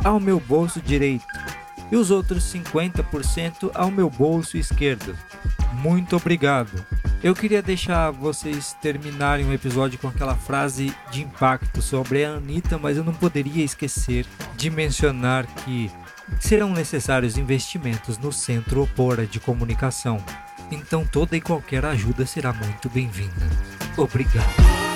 ao 0.04 0.20
meu 0.20 0.40
bolso 0.40 0.82
direito 0.82 1.26
e 1.92 1.96
os 1.96 2.10
outros 2.10 2.52
50% 2.52 3.70
ao 3.76 3.92
meu 3.92 4.10
bolso 4.10 4.58
esquerdo. 4.58 5.16
Muito 5.74 6.16
obrigado. 6.16 6.84
Eu 7.24 7.36
queria 7.36 7.62
deixar 7.62 8.10
vocês 8.10 8.74
terminarem 8.82 9.46
o 9.46 9.54
episódio 9.54 10.00
com 10.00 10.08
aquela 10.08 10.36
frase 10.36 10.92
de 11.12 11.22
impacto 11.22 11.80
sobre 11.80 12.26
a 12.26 12.32
Anitta, 12.32 12.80
mas 12.80 12.98
eu 12.98 13.04
não 13.04 13.14
poderia 13.14 13.64
esquecer 13.64 14.26
de 14.58 14.72
mencionar 14.72 15.46
que 15.46 15.92
serão 16.40 16.72
necessários 16.72 17.38
investimentos 17.38 18.18
no 18.18 18.32
Centro 18.32 18.82
Opora 18.82 19.28
de 19.28 19.40
Comunicação. 19.40 20.18
então 20.72 21.06
toda 21.06 21.38
e 21.38 21.42
qualquer 21.42 21.86
ajuda 21.86 22.26
será 22.26 22.52
muito 22.54 22.90
bem-vinda. 22.90 23.48
Obrigado. 23.98 24.91